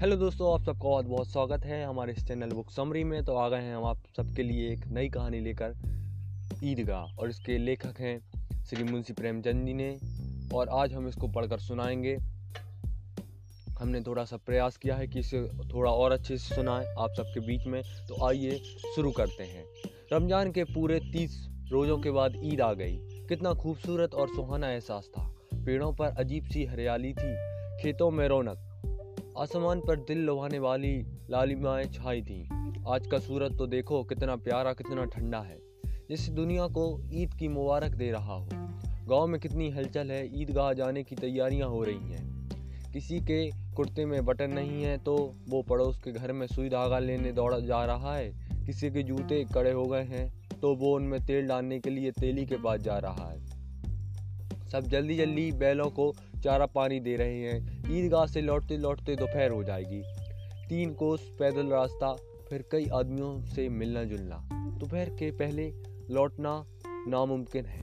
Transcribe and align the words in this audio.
Hello 0.00 0.16
दोस्तों, 0.16 0.54
आप 0.54 0.60
सबका 0.60 0.88
बहुत 0.88 1.06
बहुत 1.06 1.28
स्वागत 1.28 1.64
है 1.64 1.84
हमारे 1.84 2.12
इस 2.12 2.26
चैनल 2.26 2.48
बुक 2.48 2.70
समरी 2.70 3.04
में। 3.04 3.24
तो 3.24 3.34
आ 3.34 3.48
गए 3.48 3.56
हैं 3.56 3.76
हम 3.76 3.84
आप 3.84 4.02
सबके 4.16 4.42
लिए 4.42 4.72
एक 4.72 4.86
नई 4.86 5.08
कहानी 5.08 5.40
लेकर 5.40 5.74
ईदगाह। 6.64 7.16
और 7.18 7.30
इसके 7.30 7.58
लेखक 7.58 8.00
हैं 8.00 8.20
श्री 8.64 8.84
मुंशी 8.84 9.12
प्रेमचंद 9.12 9.66
जी 9.66 9.74
ने। 9.74 9.98
और 10.54 10.68
आज 10.68 10.92
हम 10.92 11.08
इसको 11.08 11.28
पढ़कर 11.28 11.58
सुनाएँगे। 11.58 12.16
हमने 13.80 14.00
थोड़ा 14.00 14.24
सा 14.24 14.36
प्रयास 14.36 14.76
किया 14.76 14.96
है 14.96 15.08
कि 15.08 15.18
इसे 15.18 15.42
थोड़ा 15.74 15.90
और 15.90 16.12
अच्छे 16.12 16.38
से 16.38 16.54
सुनाएँ 16.54 16.86
आप 16.98 17.10
सबके 17.10 17.40
बीच 17.40 17.66
में। 17.66 17.82
तो 18.08 18.26
आइए 18.26 18.58
शुरू 18.94 19.10
करते 19.10 19.44
हैं। 19.44 19.64
रमज़ान 20.12 20.52
के 20.52 20.64
पूरे 20.64 21.00
तीस 21.00 21.48
रोज़ों 21.72 21.98
के 21.98 22.10
बाद 22.10 22.40
ईद 22.44 22.60
आ 22.60 22.72
गई। 22.72 22.96
कितना 23.28 23.54
खूबसूरत 23.54 24.14
और 24.14 24.28
सुहाना 24.28 24.70
एहसास 24.70 25.10
था। 25.18 25.28
पेड़ों 25.54 25.92
पर 25.92 26.06
अजीब 26.06 26.44
सी 26.44 26.64
हरियाली 26.64 27.12
थी। 27.12 27.34
खेतों 27.82 28.10
में 28.10 28.28
रौनक। 28.28 28.67
आसमान 29.38 29.80
पर 29.80 29.96
दिल 29.96 30.18
लुभाने 30.18 30.58
वाली 30.58 31.06
लालिमाएँ 31.30 31.84
छाई 31.84 32.22
थीं। 32.22 32.44
आज 32.88 33.06
का 33.06 33.18
सूरज 33.18 33.58
तो 33.58 33.66
देखो 33.66 34.02
कितना 34.04 34.36
प्यारा, 34.36 34.72
कितना 34.72 35.04
ठंडा 35.04 35.40
है। 35.40 35.58
जिस 36.10 36.28
दुनिया 36.28 36.66
को 36.66 37.00
ईद 37.12 37.34
की 37.34 37.48
मुबारक 37.48 37.90
दे 37.90 38.10
रहा 38.10 38.34
हो। 38.34 38.48
गाँव 39.08 39.26
में 39.26 39.40
कितनी 39.40 39.70
हलचल 39.70 40.10
है, 40.10 40.42
ईदगाह 40.42 40.72
जाने 40.72 41.02
की 41.02 41.16
तैयारियाँ 41.16 41.68
हो 41.68 41.84
रही 41.84 42.12
हैं। 42.12 42.48
किसी 42.92 43.20
के 43.20 43.50
कुर्ते 43.50 44.06
में 44.06 44.24
बटन 44.24 44.50
नहीं 44.50 44.82
है 44.82 44.98
तो 44.98 45.34
वो 45.48 45.62
पड़ोस 45.62 45.98
के 45.98 46.12
घर 46.12 46.32
में 46.32 46.46
सुई 46.46 46.68
धागा 46.68 46.98
लेने 46.98 47.32
दौड़ा 47.32 47.58
जा 47.58 47.84
रहा 47.84 48.16
है। 48.16 48.30
किसी 48.66 48.90
के 48.90 49.02
जूते 49.02 49.44
कड़े 49.54 49.72
हो 49.72 49.84
गए 49.84 50.02
हैं 50.02 50.50
तो 50.60 50.74
वो 50.74 50.94
उनमें 50.96 51.20
तेल 51.26 51.46
डालने 51.46 51.78
के 51.80 51.90
लिए 51.90 52.10
तेली 52.10 52.46
के 52.46 52.56
पास 52.56 52.80
जा 52.80 52.98
रहा 52.98 53.28
है। 53.28 53.46
सब 54.68 54.80
जल्दी 54.80 55.16
जल्दी 55.16 55.52
बैलों 55.52 55.90
को 55.90 56.12
चारा 56.44 56.66
पानी 56.66 57.00
दे 57.00 57.16
रहे 57.16 57.40
हैं। 57.40 57.82
ईदगाह 57.92 58.26
से 58.26 58.40
लौटते 58.40 58.76
लौटते 58.76 59.16
दोपहर 59.16 59.50
हो 59.50 59.64
जाएगी। 59.64 60.02
तीन 60.68 60.94
कोस, 60.94 61.32
पैदल 61.38 61.66
रास्ता, 61.66 62.12
फिर 62.48 62.64
कई 62.72 62.86
आदमियों 62.86 63.42
से 63.42 63.68
मिलना 63.68 64.04
जुलना। 64.04 64.48
दोपहर 64.52 65.10
के 65.10 65.30
पहले 65.30 65.72
लौटना 66.10 66.64
नामुमकिन 66.86 67.66
है। 67.66 67.82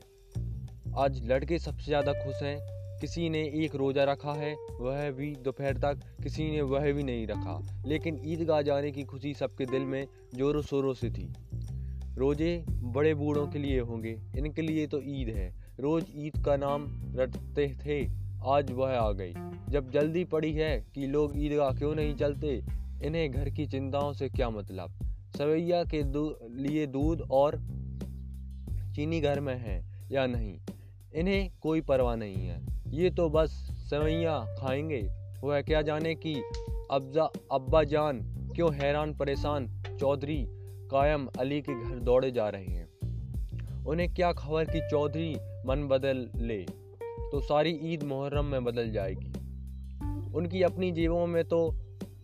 आज 0.97 1.27
लड़के 1.27 1.59
सबसे 1.59 1.85
ज़्यादा 1.85 2.13
खुश 2.13 2.43
हैं। 2.43 2.75
किसी 3.01 3.29
ने 3.29 3.39
एक 3.39 3.75
रोज़ा 3.75 4.03
रखा 4.03 4.33
है, 4.33 4.55
वह 4.79 5.11
भी 5.11 5.35
दोपहर 5.35 5.77
तक, 5.77 5.99
किसी 6.23 6.51
ने 6.51 6.61
वह 6.61 6.91
भी 6.91 7.03
नहीं 7.03 7.27
रखा। 7.27 7.83
लेकिन 7.85 8.21
ईदगाह 8.25 8.61
जाने 8.61 8.91
की 8.91 9.03
खुशी 9.03 9.33
सबके 9.33 9.65
दिल 9.65 9.81
में 9.81 10.07
ज़ोरों 10.35 10.61
शोरों 10.61 10.93
से 10.93 11.09
थी। 11.09 11.33
रोज़े 12.17 12.65
बड़े 12.69 13.13
बूढ़ों 13.13 13.47
के 13.47 13.59
लिए 13.59 13.79
होंगे, 13.79 14.19
इनके 14.37 14.61
लिए 14.61 14.87
तो 14.87 15.01
ईद 15.01 15.29
है। 15.29 15.53
रोज़ 15.79 16.05
ईद 16.15 16.45
का 16.45 16.55
नाम 16.57 16.87
रटते 17.15 17.67
थे। 17.85 18.24
आज 18.45 18.71
वह 18.71 18.99
आ 18.99 19.11
गई। 19.11 19.33
जब 19.69 19.91
जल्दी 19.91 20.23
पड़ी 20.23 20.53
है 20.53 20.85
कि 20.95 21.07
लोग 21.07 21.31
ईदगाह 21.35 21.71
क्यों 21.71 21.95
नहीं 21.95 22.15
चलते 22.15 22.63
इन्हें 23.03 23.31
घर 23.31 23.49
की 23.49 23.65
चिंताओं 23.65 24.13
से 24.13 24.29
क्या 24.29 24.49
मतलब? 24.49 24.91
सवैया 25.37 25.83
के 25.83 26.03
दू, 26.03 26.35
लिए 26.55 26.87
दूध 26.87 27.21
और 27.31 27.57
चीनी 28.95 29.21
घर 29.21 29.39
में 29.39 29.57
है 29.57 30.07
या 30.11 30.25
नहीं? 30.25 30.59
इन्हें 31.15 31.51
कोई 31.61 31.81
परवाह 31.81 32.15
नहीं 32.15 32.35
है। 32.35 32.65
ये 32.87 33.09
तो 33.09 33.29
बस 33.29 33.49
सवैया 33.89 34.55
खाएँगे। 34.59 35.09
वह 35.43 35.61
क्या 35.61 35.81
जाने 35.81 36.15
कि 36.15 36.35
अब्जा 36.91 37.29
अब्बा 37.51 37.83
जान 37.83 38.19
क्यों 38.55 38.73
हैरान 38.73 39.15
परेशान 39.15 39.83
चौधरी 39.99 40.45
कायम 40.91 41.29
अली 41.39 41.61
के 41.61 41.83
घर 41.83 41.95
दौड़े 41.95 42.31
जा 42.31 42.49
रहे 42.49 42.65
हैं? 42.65 42.89
उन्हें 43.85 44.13
क्या 44.13 44.33
खबर 44.33 44.65
कि 44.65 44.79
चौधरी 44.79 45.35
मन 45.65 45.87
बदल 45.87 46.29
ले? 46.35 46.84
तो 47.31 47.41
सारी 47.41 47.69
ईद 47.69 48.03
मुहर्रम 48.03 48.45
में 48.45 48.63
बदल 48.63 48.91
जाएगी। 48.91 49.33
उनकी 50.33 50.61
अपनी 50.61 50.91
जेबों 50.91 51.27
में 51.27 51.43
तो 51.43 51.75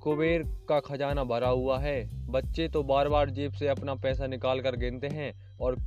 कुबेर 0.02 0.44
का 0.70 0.80
खजाना 0.80 1.23
भरा 1.23 1.50
हुआ 1.50 1.80
है। 1.80 2.28
बच्चे 2.28 2.67
तो 2.67 2.83
बार 2.83 3.09
बार 3.09 3.30
जेब 3.30 3.52
से 3.52 3.67
अपना 3.67 3.95
पैसा 3.95 4.27
निकाल 4.27 4.61
कर 4.61 4.76
गिनते 4.76 5.08
हैं 5.08 5.58
और 5.61 5.77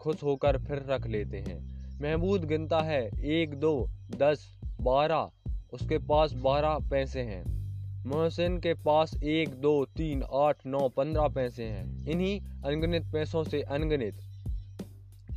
खुश 0.00 0.22
होकर 0.22 0.58
फिर 0.58 0.84
रख 0.88 1.06
लेते 1.06 1.38
हैं। 1.38 1.80
महमूद 2.02 2.44
गिनता 2.44 2.80
है, 2.80 3.10
एक, 3.24 3.54
दो, 3.54 3.88
दस, 4.16 4.60
बारह, 4.80 5.30
उसके 5.72 5.98
पास 5.98 6.32
बारह 6.32 6.78
पैसे 6.90 7.20
हैं। 7.20 7.60
मोहसिन 8.06 8.58
के 8.58 8.74
पास 8.74 9.22
एक, 9.24 9.48
दो, 9.48 9.84
तीन, 9.84 10.22
आठ, 10.22 10.56
नौ, 10.66 10.88
पंद्रह 10.88 11.28
पैसे 11.28 11.64
हैं। 11.64 12.06
इन्हीं 12.06 12.40
अनगिनत 12.40 13.12
पैसों 13.12 13.44
से 13.44 13.62
अनगिनत 13.62 14.14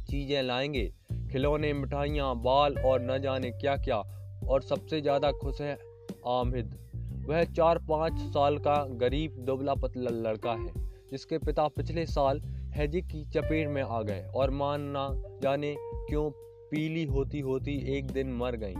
चीज़ें 0.10 0.44
लाएँगे। 0.44 0.94
खिलौने, 1.34 1.72
मिठाइयाँ, 1.74 2.36
बाल 2.38 2.78
और 2.78 3.02
न 3.02 3.18
जाने 3.22 3.50
क्या 3.52 3.76
क्या 3.78 3.96
और 4.48 4.62
सबसे 4.62 5.00
ज़्यादा 5.02 5.32
खुश 5.32 5.62
है 5.62 5.78
आमिद 6.28 6.76
वह 7.28 7.44
चार 7.44 7.78
पाँच 7.80 8.20
साल 8.34 8.58
का 8.58 8.76
गरीब 9.00 9.38
दुबला 9.40 9.74
पतला 9.74 10.10
लड़का 10.12 10.52
है, 10.52 10.74
जिसके 11.12 11.38
पिता 11.38 11.68
पिछले 11.68 12.06
साल 12.06 12.42
हैजी 12.76 13.02
की 13.02 13.24
चपेट 13.26 13.68
में 13.68 13.82
आ 13.82 14.02
गए 14.02 14.28
और 14.36 14.52
मान 14.52 14.82
ना 14.90 15.08
जाने 15.44 15.76
क्यों 15.80 16.30
पीली 16.72 17.04
होती 17.06 17.40
होती 17.40 17.78
एक 17.98 18.12
दिन 18.12 18.34
मर 18.34 18.56
गई। 18.56 18.74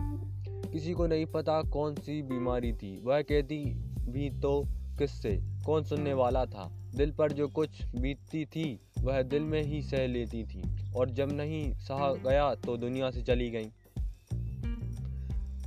किसी 0.72 0.92
को 0.92 1.06
नहीं 1.06 1.26
पता 1.26 1.60
कौन 1.62 1.94
सी 1.94 2.22
बीमारी 2.22 2.72
थी। 2.72 2.98
वह 3.04 3.22
कहती 3.22 3.62
भी 4.08 4.30
तो 4.40 4.60
किससे, 4.98 5.36
कौन 5.66 5.84
सुनने 5.84 6.12
वाला 6.14 6.44
था? 6.46 6.70
दिल 6.94 7.10
पर 7.10 7.32
जो 7.32 7.48
कुछ 7.48 7.82
बीतती 7.96 8.44
थी, 8.44 8.80
वह 8.98 9.22
दिल 9.22 9.42
में 9.42 9.62
ही 9.62 9.82
सह 9.82 10.06
लेती 10.06 10.44
थी, 10.44 10.62
और 10.96 11.10
जब 11.10 11.32
नहीं 11.32 11.72
सहा 11.74 12.12
गया 12.12 12.54
तो 12.54 12.76
दुनिया 12.76 13.10
से 13.10 13.22
चली 13.22 13.50
गई। 13.50 13.70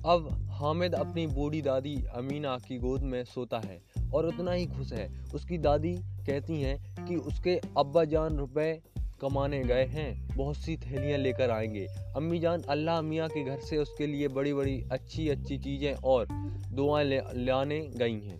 अब 0.06 0.30
हामिद 0.52 0.94
अपनी 0.96 1.28
बूढ़ी 1.28 1.62
दादी 1.62 1.96
अमीना 2.16 2.58
की 2.58 2.78
गोद 2.78 3.02
में 3.02 3.24
सोता 3.24 3.60
है, 3.60 3.82
और 4.14 4.26
उतना 4.26 4.52
ही 4.52 4.66
खुश 4.66 4.94
है। 4.94 5.10
उसकी 5.36 5.58
दादी 5.58 5.94
कहती 5.96 6.62
हैं 6.62 7.06
कि 7.06 7.16
उसके 7.16 7.60
अब्बा 7.78 8.04
जान 8.04 8.38
रुपए 8.38 8.82
कमाने 9.22 9.64
गए 9.64 9.86
हैं, 9.86 10.28
बहुत 10.28 10.58
सी 10.58 10.78
थैलियाँ 10.78 11.18
लेकर 11.20 11.52
आएँगे। 11.52 11.86
अम्मी 12.16 12.40
जान, 12.40 12.62
अल्लाह 12.62 13.02
मियाँ 13.02 13.30
के 13.30 13.44
घर 13.44 13.60
से 13.60 13.78
उसके 13.78 14.08
लिए 14.08 14.28
बड़ी 14.28 14.54
बड़ी 14.54 14.82
अच्छी 14.92 15.30
अच्छी 15.30 15.58
चीज़ें 15.58 15.94
और 15.94 16.28
दुआएँ 16.74 17.22
लाने 17.36 17.80
गई 17.98 18.20
हैं। 18.22 18.40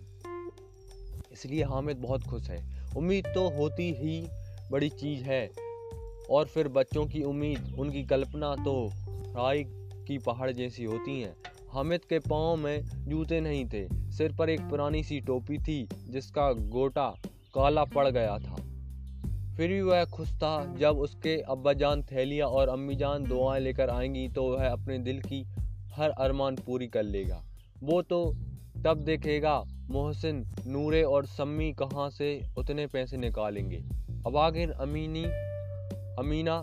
इसलिए 1.32 1.64
हामिद 1.64 1.96
बहुत 1.96 2.22
खुश 2.22 2.50
है। 2.50 2.77
उम्मीद 2.96 3.26
तो 3.26 3.48
होती 3.48 3.92
ही 3.92 4.28
बड़ी 4.70 4.88
चीज़ 4.88 5.22
है। 5.22 5.50
और 6.30 6.46
फिर 6.46 6.68
बच्चों 6.68 7.06
की 7.06 7.22
उम्मीद, 7.22 7.74
उनकी 7.78 8.02
कल्पना 8.04 8.54
तो 8.54 8.92
राय 9.08 9.64
की 10.06 10.18
पहाड़ 10.18 10.50
जैसी 10.50 10.84
होती 10.84 11.20
हैं। 11.20 11.36
हामिद 11.72 12.04
के 12.04 12.18
पाँव 12.18 12.56
में 12.56 12.82
जूते 12.84 13.40
नहीं 13.40 13.64
थे, 13.64 13.88
सिर 14.12 14.36
पर 14.36 14.50
एक 14.50 14.60
पुरानी 14.60 15.02
सी 15.02 15.20
टोपी 15.20 15.58
थी 15.58 15.88
जिसका 16.08 16.52
गोटा 16.52 17.14
काला 17.54 17.84
पड़ 17.84 18.08
गया 18.08 18.38
था। 18.38 18.56
फिर 19.56 19.68
भी 19.68 19.80
वह 19.80 20.04
खुश 20.04 20.32
था, 20.32 20.74
जब 20.76 20.98
उसके 20.98 21.40
अब्बाजान 21.40 22.02
थैलियाँ 22.02 22.48
और 22.48 22.68
अम्मीजान 22.68 23.24
दुआएँ 23.24 23.60
लेकर 23.60 23.90
आएँगी 23.90 24.28
तो 24.28 24.44
वह 24.44 24.68
अपने 24.68 24.98
दिल 24.98 25.20
की 25.20 25.46
हर 25.92 26.10
अरमान 26.10 26.56
पूरी 26.56 26.86
कर 26.86 27.02
लेगा। 27.02 27.44
वो 27.82 28.02
तो 28.02 28.34
तब 28.84 29.02
देखेगा 29.04 29.64
मोहसिन, 29.90 30.46
नूरे 30.66 31.02
और 31.02 31.26
सम्मी 31.26 31.72
कहाँ 31.72 32.10
से 32.10 32.42
उतने 32.58 32.86
पैसे 32.86 33.16
निकालेंगे? 33.16 33.76
अब 34.26 34.36
आखिर 34.36 34.70
अमीनी, 34.70 35.24
अमीना 36.18 36.56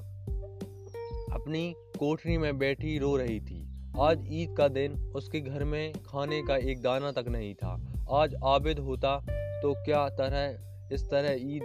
अपनी 1.36 1.75
कोठरी 2.00 2.38
में 2.38 2.58
बैठी 2.58 2.97
रो 2.97 3.18
रही 3.18 3.40
थी। 3.40 3.68
आज 4.00 4.28
ईद 4.28 4.58
का 4.58 4.68
दिन, 4.68 4.94
उसके 5.16 5.40
घर 5.40 5.63
में 5.63 5.94
खाने 5.94 6.41
का 6.41 6.58
एक 6.58 6.81
दाना 6.81 7.12
तक 7.12 7.25
नहीं 7.28 7.56
था। 7.56 7.81
आज 8.12 8.36
आबिद 8.44 8.80
होता 8.80 9.19
तो 9.62 9.74
क्या 9.74 10.09
तरह, 10.09 10.59
इस 10.96 11.09
तरह 11.09 11.31
ईद 11.31 11.63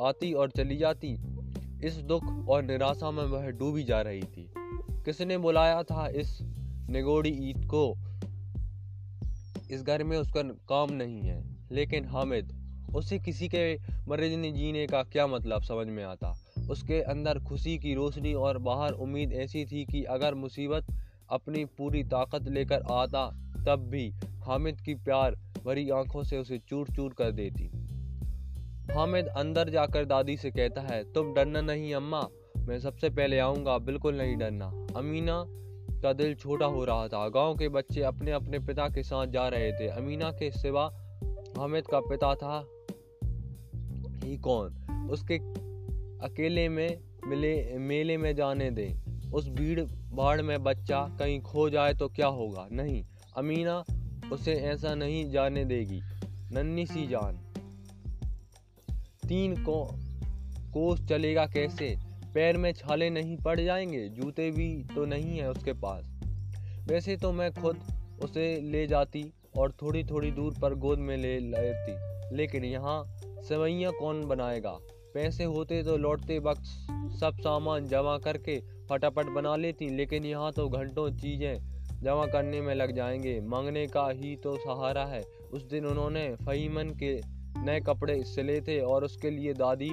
आती 0.00 0.32
और 0.32 0.50
चली 0.50 0.76
जाती? 0.76 1.12
इस 1.84 1.96
दुख 1.96 2.48
और 2.48 2.62
निराशा 2.62 3.10
में 3.10 3.24
वह 3.24 3.50
डूबी 3.50 3.84
जा 3.84 4.00
रही 4.00 4.22
थी। 4.22 4.50
किसने 5.04 5.38
बुलाया 5.38 5.82
था 5.82 6.08
इस 6.08 6.38
निगोड़ी 6.90 7.30
ईद 7.30 7.64
को? 7.64 8.05
इस 9.70 9.82
घर 9.82 10.04
में 10.04 10.18
उसका 10.18 10.42
काम 10.42 10.92
नहीं 10.92 11.20
है। 11.20 11.44
लेकिन 11.72 12.04
हामिद, 12.04 12.52
उसे 12.94 13.18
किसी 13.18 13.48
के 13.48 13.76
मर्ज़ी 14.08 14.52
जीने 14.52 14.86
का 14.86 15.02
क्या 15.02 15.26
मतलब 15.26 15.62
समझ 15.62 15.86
में 15.86 16.04
आता? 16.04 16.38
उसके 16.70 17.02
अंदर 17.02 17.38
खुशी 17.38 17.78
की 17.78 17.94
रोशनी 17.94 18.34
और 18.34 18.58
बाहर 18.58 18.92
उम्मीद 18.92 19.32
ऐसी 19.32 19.64
थी 19.64 19.84
कि 19.84 20.04
अगर 20.04 20.34
मुसीबत 20.34 20.86
अपनी 21.30 21.64
पूरी 21.64 22.04
ताकत 22.04 22.48
लेकर 22.48 22.82
आता, 22.82 23.30
तब 23.66 23.76
भी 23.76 24.12
हामिद 24.44 24.80
की 24.80 24.94
प्यार 24.94 25.34
भरी 25.64 25.90
आँखों 25.90 26.22
से 26.22 26.38
उसे 26.38 26.58
चूर 26.58 26.86
चूर 26.96 27.12
कर 27.12 27.32
देती। 27.32 27.70
हामिद 28.92 29.26
अंदर 29.26 29.70
जाकर 29.70 30.04
दादी 30.04 30.36
से 30.36 30.50
कहता 30.50 30.80
है, 30.80 31.12
तुम 31.12 31.34
डरना 31.34 31.60
नहीं 31.60 31.94
अम्मा, 31.94 32.28
मैं 32.56 32.80
सबसे 32.80 33.10
पहले 33.10 33.38
आऊँगा, 33.38 33.78
बिल्कुल 33.78 34.14
नहीं 34.14 34.36
डरना। 34.36 34.86
अमीना 34.96 35.44
का 36.02 36.12
दिल 36.12 36.34
छोटा 36.34 36.66
हो 36.66 36.84
रहा 36.84 37.08
था। 37.08 37.28
गाँव 37.28 37.56
के 37.56 37.68
बच्चे 37.68 38.02
अपने 38.02 38.30
अपने 38.30 38.58
पिता 38.58 38.88
के 38.88 39.02
साथ 39.02 39.26
जा 39.26 39.48
रहे 39.48 39.72
थे। 39.72 39.88
अमीना 39.88 40.30
के 40.30 40.50
सिवा 40.50 40.84
हामिद 41.58 41.84
का 41.86 42.00
पिता 42.00 42.34
था 42.34 42.68
ही 44.26 44.36
कौन? 44.36 44.74
उसके 45.10 45.34
अकेले 46.26 46.68
में 46.68 46.98
मिले, 47.26 47.78
मेले 47.78 48.16
में 48.16 48.36
जाने 48.36 48.70
दें। 48.70 49.06
उस 49.32 49.48
भीड़ 49.48 49.80
भाड़ 50.12 50.42
में 50.42 50.62
बच्चा 50.62 51.16
कहीं 51.18 51.40
खो 51.40 51.70
जाए 51.70 51.94
तो 51.94 52.08
क्या 52.08 52.26
होगा? 52.26 52.68
नहीं, 52.72 53.04
अमीना 53.36 53.84
उसे 54.32 54.52
ऐसा 54.52 54.94
नहीं 54.94 55.30
जाने 55.30 55.64
देगी। 55.64 56.00
नन्नी 56.52 56.86
सी 56.86 57.06
जान। 57.06 57.38
तीन 59.28 59.62
को, 59.62 59.84
कोस 60.72 61.08
चलेगा 61.08 61.46
कैसे? 61.46 62.05
पैर 62.36 62.56
में 62.56 62.72
छाले 62.72 63.10
नहीं 63.10 63.36
पड़ 63.36 63.60
जाएँगे, 63.60 64.08
जूते 64.08 64.50
भी 64.50 64.86
तो 64.94 65.04
नहीं 65.04 65.38
है 65.38 65.50
उसके 65.50 65.72
पास। 65.72 66.04
वैसे 66.88 67.16
तो 67.16 67.32
मैं 67.32 67.52
खुद 67.52 67.78
उसे 68.22 68.60
ले 68.60 68.86
जाती 68.86 69.32
और 69.58 69.72
थोड़ी 69.72 70.04
थोड़ी 70.04 70.30
दूर 70.30 70.54
पर 70.62 70.74
गोद 70.74 70.98
में 70.98 71.16
ले 71.16 71.38
लेती, 71.38 71.94
लेकिन 72.36 72.64
यहाँ 72.64 73.04
सवैया 73.42 73.90
कौन 73.90 74.24
बनाएगा? 74.24 74.78
पैसे 75.14 75.44
होते 75.44 75.82
तो 75.82 75.96
लौटते 75.96 76.38
वक्त 76.38 76.64
सब 77.20 77.36
सामान 77.40 77.84
जमा 77.84 78.18
करके 78.18 78.60
फटाफट 78.88 79.26
बना 79.26 79.56
लेती, 79.56 79.88
लेकिन 79.88 80.24
यहाँ 80.24 80.52
तो 80.52 80.68
घंटों 80.68 81.10
चीज़ें 81.10 81.58
जमा 82.02 82.26
करने 82.26 82.60
में 82.60 82.74
लग 82.74 82.92
जाएँगे। 82.92 83.40
मांगने 83.40 83.86
का 83.86 84.08
ही 84.10 84.36
तो 84.36 84.56
सहारा 84.56 85.04
है। 85.04 85.22
उस 85.52 85.62
दिन 85.62 85.86
उन्होंने 85.86 86.36
फहीमन 86.46 86.90
के 86.90 87.20
नए 87.60 87.80
कपड़े 87.80 88.22
सिले 88.24 88.60
थे 88.60 88.80
और 88.80 89.04
उसके 89.04 89.30
लिए 89.30 89.54
दादी 89.54 89.90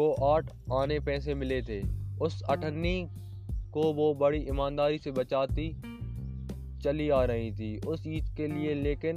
को 0.00 0.12
आठ 0.12 0.50
आने 0.72 1.00
पैसे 1.00 1.34
मिले 1.34 1.62
थे। 1.62 1.80
उस 2.18 2.42
अठन्नी 2.42 3.08
को 3.72 3.92
वो 3.92 4.14
बड़ी 4.14 4.38
ईमानदारी 4.38 4.98
से 4.98 5.10
बचाती 5.10 5.68
चली 6.82 7.08
आ 7.10 7.24
रही 7.24 7.50
थी। 7.52 7.78
उस 7.86 8.06
ईद 8.06 8.34
के 8.36 8.46
लिए 8.46 8.74
लेकिन 8.74 9.16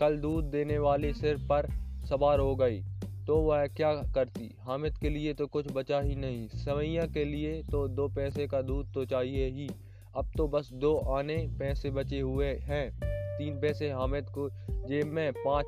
कल 0.00 0.18
दूध 0.18 0.44
देने 0.44 0.78
वाले 0.78 1.12
सिर 1.14 1.36
पर 1.36 1.68
सवार 2.06 2.40
हो 2.40 2.56
गई। 2.56 2.82
तो 3.26 3.36
वह 3.36 3.66
क्या 3.66 3.92
करती? 3.92 4.56
हामिद 4.60 4.98
के 4.98 5.08
लिए 5.08 5.34
तो 5.34 5.46
कुछ 5.46 5.72
बचा 5.72 6.00
ही 6.00 6.14
नहीं। 6.14 6.48
सवैया 6.48 7.06
के 7.06 7.24
लिए 7.24 7.62
तो 7.62 7.88
दो 7.88 8.08
पैसे 8.08 8.46
का 8.46 8.62
दूध 8.62 8.92
तो 8.94 9.04
चाहिए 9.04 9.48
ही। 9.48 9.68
अब 10.16 10.30
तो 10.36 10.48
बस 10.48 10.70
दो 10.72 10.96
आने 10.96 11.36
पैसे 11.58 11.90
बचे 11.90 12.20
हुए 12.20 12.46
हैं। 12.46 12.90
तीन 13.38 13.60
पैसे 13.60 13.90
हामिद 13.90 14.30
को 14.30 14.48
जेब 14.88 15.06
में 15.06 15.32
पाँच 15.32 15.66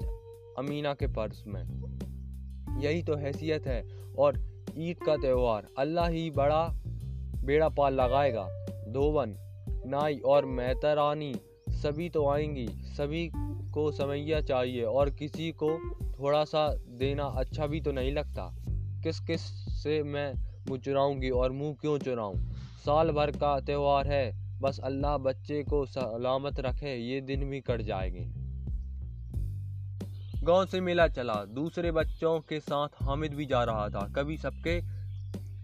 अमीना 0.59 0.94
के 0.94 1.06
पर्स 1.06 1.44
में। 1.47 1.65
यही 2.81 3.03
तो 3.03 3.17
हैसियत 3.17 3.67
है। 3.67 3.85
और 4.19 4.41
ईद 4.79 4.97
का 4.99 5.17
त्यौहार, 5.17 5.67
अल्लाह 5.79 6.09
ही 6.09 6.31
बड़ा 6.31 6.69
बेड़ा 7.45 7.69
पाल 7.69 7.95
लगाएगा। 7.95 8.49
धोवन, 8.89 9.35
नाई 9.87 10.19
और 10.19 10.45
मेहतरानी, 10.45 11.35
सभी 11.69 12.09
तो 12.09 12.29
आएँगी। 12.29 12.67
सभी 12.69 13.31
को 13.71 13.93
समैया 13.93 14.41
चाहिए 14.41 14.83
और 14.83 15.11
किसी 15.11 15.53
को 15.53 15.71
थोड़ा 16.21 16.45
सा 16.45 16.75
देना 16.75 17.25
अच्छा 17.25 17.67
भी 17.67 17.81
तो 17.81 17.93
नहीं 17.93 18.13
लगता। 18.13 18.57
किस 19.03 19.21
किस 19.21 19.41
से 19.83 20.03
मैं 20.03 20.35
मुँह 20.69 20.81
चुराऊँगी 20.81 21.31
और 21.31 21.53
मुँह 21.53 21.75
क्यों 21.81 21.99
चुराऊँ? 21.99 22.37
साल 22.87 23.11
भर 23.11 23.31
का 23.31 23.61
त्यौहार 23.61 24.07
है, 24.07 24.59
बस 24.61 24.81
अल्लाह 24.85 25.19
बच्चे 25.19 25.63
को 25.63 25.87
सलामत 25.87 26.61
रखे, 26.61 26.97
ये 26.97 27.21
दिन 27.21 27.51
भी 27.51 27.61
कट 27.61 27.83
जाएँगे। 27.83 28.48
गाँव 30.44 30.67
से 30.67 30.81
मेला 30.81 31.06
चला। 31.08 31.35
दूसरे 31.44 31.90
बच्चों 31.93 32.38
के 32.40 32.61
साथ 32.61 33.02
हामिद 33.02 33.35
भी 33.35 33.46
जा 33.46 33.62
रहा 33.64 33.88
था। 33.88 34.06
कभी 34.17 34.37
सबके 34.37 34.81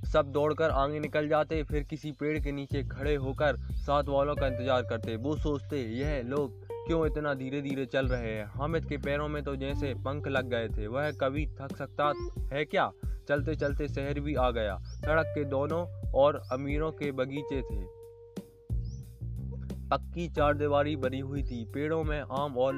सब 0.05 0.32
दौड़कर 0.32 0.71
आगे 0.71 1.00
निकल 1.00 1.29
जाते, 1.29 1.62
फिर 1.62 1.82
किसी 1.82 2.12
पेड़ 2.12 2.38
के 2.38 2.53
नीचे 2.53 2.82
खड़े 2.82 3.15
होकर 3.15 3.56
साथ 3.76 4.09
वालों 4.09 4.35
का 4.35 4.47
इंतज़ार 4.47 4.82
करते। 4.82 5.17
वो 5.17 5.37
सोचते, 5.37 5.82
यह 5.99 6.23
लोग 6.23 6.62
क्यों 6.87 7.06
इतना 7.06 7.35
धीरे 7.35 7.61
धीरे 7.62 7.87
चल 7.87 8.09
रहे 8.09 8.32
हैं? 8.32 8.44
हामिद 8.47 8.85
के 8.85 8.97
पैरों 8.97 9.29
में 9.29 9.43
तो 9.44 9.56
जैसे 9.56 9.94
पंख 9.94 10.29
लग 10.29 10.50
गए 10.50 10.69
थे। 10.69 10.87
वह 10.87 11.11
कभी 11.11 11.47
थक 11.61 11.77
सकता 11.77 12.12
है 12.53 12.65
क्या? 12.65 12.91
चलते 13.29 13.55
चलते 13.55 13.88
शहर 13.88 14.20
भी 14.20 14.35
आ 14.35 14.50
गया। 14.50 14.77
सड़क 14.79 15.27
के 15.27 15.44
दोनों 15.44 15.85
और 16.12 16.43
अमीरों 16.53 16.91
के 16.93 17.12
बगीचे 17.12 17.62
थे। 17.62 17.82
पक्की 19.94 20.29
चार 20.29 20.55
दीवारी 20.55 20.96
बनी 20.96 21.20
हुई 21.20 21.43
थी। 21.43 21.64
पेड़ों 21.64 22.05
में 22.05 22.20
आम 22.20 22.56
और 22.56 22.75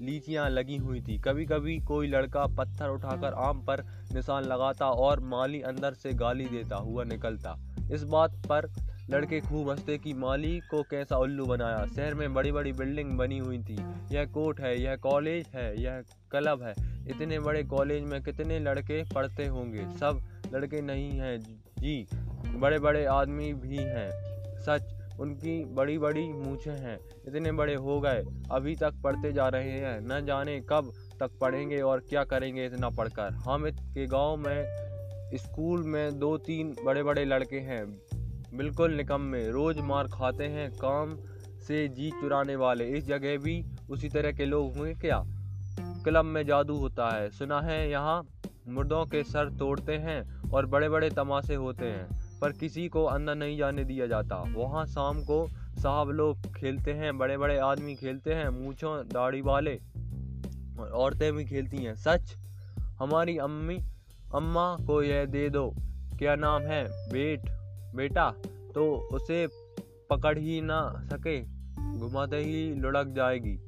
लीचियाँ 0.00 0.50
लगी 0.50 0.76
हुई 0.76 1.00
थी। 1.00 1.18
कभी 1.18 1.46
कभी 1.46 1.78
कोई 1.78 2.08
लड़का 2.08 2.46
पत्थर 2.46 2.88
उठाकर 2.88 3.34
आम 3.34 3.64
पर 3.64 3.82
निशान 4.14 4.44
लगाता 4.44 4.90
और 4.90 5.20
माली 5.20 5.60
अंदर 5.60 5.92
से 5.92 6.12
गाली 6.12 6.44
देता 6.44 6.76
हुआ 6.76 7.04
निकलता। 7.04 7.76
इस 7.92 8.02
बात 8.02 8.30
पर 8.30 8.70
लड़के 9.10 9.40
खूब 9.40 9.70
हँसते 9.70 9.98
कि 9.98 10.14
माली 10.14 10.60
को 10.60 10.82
कैसा 10.82 11.16
उल्लू 11.16 11.46
बनाया। 11.46 11.86
शहर 11.86 12.14
में 12.14 12.34
बड़ी 12.34 12.52
बड़ी 12.52 12.72
बिल्डिंग 12.72 13.18
बनी 13.18 13.38
हुई 13.38 13.58
थी। 13.58 13.76
यह 14.12 14.24
कोर्ट 14.24 14.60
है, 14.60 14.82
यह 14.82 14.96
कॉलेज 14.96 15.46
है, 15.54 15.82
यह 15.82 16.00
क्लब 16.30 16.62
है। 16.62 16.74
इतने 17.08 17.38
बड़े 17.38 17.62
कॉलेज 17.62 18.04
में 18.04 18.22
कितने 18.22 18.58
लड़के 18.58 19.04
पढ़ते 19.04 19.46
होंगे? 19.46 19.82
सब 19.82 20.20
लड़के 20.54 20.80
नहीं 20.80 21.10
हैं, 21.10 21.40
जी। 21.78 22.08
बड़े 22.46 22.78
बड़े 22.78 23.04
आदमी 23.04 23.54
भी 23.54 23.76
हैं। 23.76 24.10
सच 24.58 24.97
उनकी 25.20 25.64
बड़ी 25.64 25.98
बड़ी 25.98 26.28
मूछें 26.28 26.72
हैं। 26.72 26.98
इतने 27.28 27.52
बड़े 27.52 27.74
हो 27.74 28.00
गए, 28.00 28.22
अभी 28.50 28.76
तक 28.76 28.94
पढ़ते 29.04 29.32
जा 29.32 29.48
रहे 29.48 29.70
हैं। 29.70 30.00
न 30.02 30.24
जाने 30.26 30.60
कब 30.60 30.92
तक 31.20 31.30
पढ़ेंगे 31.40 31.80
और 31.80 32.00
क्या 32.00 32.24
करेंगे 32.24 32.66
इतना 32.66 32.90
पढ़कर। 32.90 33.34
हामिद 33.34 33.80
के 33.80 34.06
गाँव 34.06 34.36
में, 34.36 34.64
स्कूल 35.34 35.82
में 35.82 36.18
दो 36.18 36.36
तीन 36.38 36.74
बड़े 36.84 37.02
बड़े 37.02 37.24
लड़के 37.24 37.58
हैं। 37.58 37.86
बिल्कुल 38.54 38.94
निकम्मे। 38.94 39.48
रोज 39.50 39.78
मार 39.78 40.06
खाते 40.06 40.44
हैं, 40.44 40.70
काम 40.70 41.16
से 41.60 41.88
जी 41.88 42.10
चुराने 42.10 42.56
वाले। 42.56 42.84
इस 42.84 43.06
जगह 43.06 43.36
भी 43.36 43.64
उसी 43.90 44.08
तरह 44.08 44.32
के 44.32 44.44
लोग 44.44 44.76
हुए 44.76 44.94
क्या? 44.94 45.24
क्लब 46.04 46.24
में 46.24 46.46
जादू 46.46 46.74
होता 46.74 47.16
है। 47.16 47.30
सुना 47.30 47.60
है 47.60 47.90
यहाँ 47.90 48.26
मुर्दों 48.68 49.04
के 49.06 49.22
सर 49.22 49.50
तोड़ते 49.50 49.96
हैं 49.96 50.50
और 50.50 50.66
बड़े 50.66 50.88
बड़े 50.88 51.10
तमाशे 51.10 51.54
होते 51.54 51.86
हैं। 51.86 52.17
पर 52.40 52.52
किसी 52.52 52.88
को 52.88 53.04
अंदर 53.04 53.34
नहीं 53.34 53.58
जाने 53.58 53.84
दिया 53.84 54.06
जाता। 54.06 54.44
वहाँ 54.54 54.86
शाम 54.86 55.20
को 55.20 55.48
साहब 55.82 56.08
लोग 56.08 56.54
खेलते 56.56 56.92
हैं 56.92 57.18
बड़े 57.18 57.38
बड़े 57.38 57.58
आदमी 57.58 57.94
खेलते 57.94 58.34
हैं, 58.34 58.48
मूछों, 58.48 59.08
दाढ़ी 59.08 59.40
वाले 59.40 59.80
और 60.80 60.88
औरतें 60.88 61.32
भी 61.32 61.44
खेलती 61.44 61.76
हैं। 61.76 61.94
सच? 61.94 62.36
हमारी 62.78 63.38
अम्मी, 63.38 63.78
अम्मा 64.34 64.76
को 64.86 65.02
यह 65.02 65.24
दे 65.24 65.48
दो। 65.48 65.74
क्या 66.18 66.34
नाम 66.34 66.62
है? 66.62 67.12
बेट, 67.12 67.40
बेटा? 67.96 68.34
तो 68.74 69.08
उसे 69.12 69.48
पकड़ 70.10 70.38
ही 70.38 70.60
ना 70.60 71.00
सके। 71.04 71.40
घुमाते 71.98 72.36
ही 72.36 72.74
लुढ़क 72.74 73.06
जाएगी। 73.06 73.60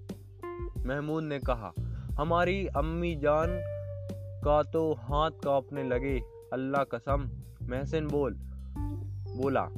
महमूद 0.86 1.24
ने 1.24 1.38
कहा, 1.38 1.72
हमारी 2.20 2.66
अम्मी 2.66 3.16
जान 3.16 3.48
का 4.44 4.62
तो 4.62 4.92
हाथ 4.92 5.30
कांपने 5.30 5.84
लगे। 5.84 6.20
अल्लाह 6.52 6.84
कसम, 6.84 7.30
महसिन 7.62 8.06
बोल। 8.06 8.49
बोला। 9.40 9.68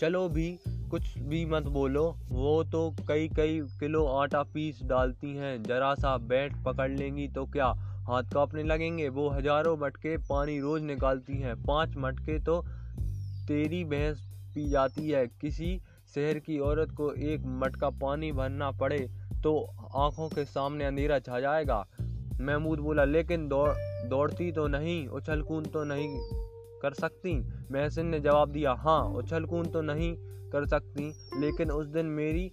चलो 0.00 0.28
भी, 0.28 0.48
कुछ 0.90 1.18
भी 1.20 1.44
मत 1.46 1.66
बोलो। 1.70 2.04
वो 2.30 2.62
तो 2.64 2.80
कई 3.08 3.28
कई 3.28 3.60
किलो 3.80 4.04
आटा 4.08 4.42
पीस 4.54 4.82
डालती 4.84 5.34
हैं। 5.36 5.62
जरा 5.62 5.94
सा 5.94 6.16
बैठ 6.18 6.56
पकड़ 6.64 6.90
लेंगी 6.90 7.28
तो 7.28 7.44
क्या 7.46 7.66
हाथ 8.08 8.32
कांपने 8.34 8.62
लगेंगे? 8.62 9.08
वो 9.08 9.28
हज़ारों 9.30 9.76
मटके 9.76 10.16
पानी 10.28 10.58
रोज 10.60 10.82
निकालती 10.82 11.40
हैं। 11.40 11.54
पाँच 11.64 11.96
मटके 11.96 12.38
तो 12.38 12.60
तेरी 13.48 13.84
भैंस 13.84 14.26
पी 14.54 14.68
जाती 14.70 15.08
है। 15.08 15.26
किसी 15.40 15.80
शहर 16.14 16.38
की 16.38 16.58
औरत 16.60 16.90
को 16.90 17.12
एक 17.24 17.44
मटका 17.62 17.90
पानी 18.00 18.32
भरना 18.32 18.70
पड़े 18.70 18.98
तो 19.42 19.58
आँखों 19.96 20.28
के 20.28 20.44
सामने 20.44 20.84
अंधेरा 20.84 21.18
छा 21.18 21.40
जाएगा। 21.40 21.84
महमूद 22.40 22.78
बोला, 22.78 23.04
लेकिन 23.04 23.48
दौड़, 23.48 23.70
दौड़ती 24.08 24.50
तो 24.52 24.66
नहीं 24.68 25.06
उछल 25.08 25.42
कूद 25.42 25.66
तो 25.66 25.84
नहीं 25.84 26.08
कर 26.82 26.92
सकती? 26.92 27.36
महसिन 27.72 28.06
ने 28.06 28.20
जवाब 28.20 28.50
दिया 28.50 28.72
हाँ 28.72 29.02
उछल 29.10 29.44
कूद 29.44 29.72
तो 29.72 29.82
नहीं 29.82 30.14
कर 30.50 30.66
सकती, 30.66 31.08
लेकिन 31.40 31.70
उस 31.70 31.86
दिन 31.86 32.06
मेरी 32.06 32.50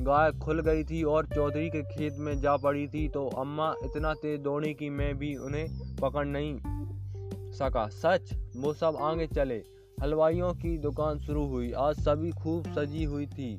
गाय 0.00 0.30
खुल 0.32 0.60
गई 0.60 0.84
थी 0.84 1.02
और 1.02 1.26
चौधरी 1.26 1.68
के 1.70 1.82
खेत 1.82 2.16
में 2.18 2.40
जा 2.40 2.56
पड़ी 2.56 2.86
थी 2.88 3.08
तो 3.08 3.26
अम्मा 3.28 3.74
इतना 3.84 4.14
तेज 4.14 4.40
दौड़ी 4.40 4.74
कि 4.74 4.90
मैं 4.90 5.16
भी 5.18 5.34
उन्हें 5.36 5.66
पकड़ 6.02 6.26
नहीं 6.26 6.58
सका। 7.52 7.86
सच? 7.88 8.32
वो 8.56 8.72
सब 8.74 8.96
आगे 9.00 9.26
चले। 9.26 9.62
हलवाइयों 10.02 10.52
की 10.54 10.78
दुकान 10.78 11.18
शुरू 11.18 11.44
हुई। 11.46 11.72
आज 11.72 11.96
सभी 11.96 12.30
खूब 12.30 12.66
सजी 12.66 13.04
हुई 13.04 13.26
थी। 13.26 13.52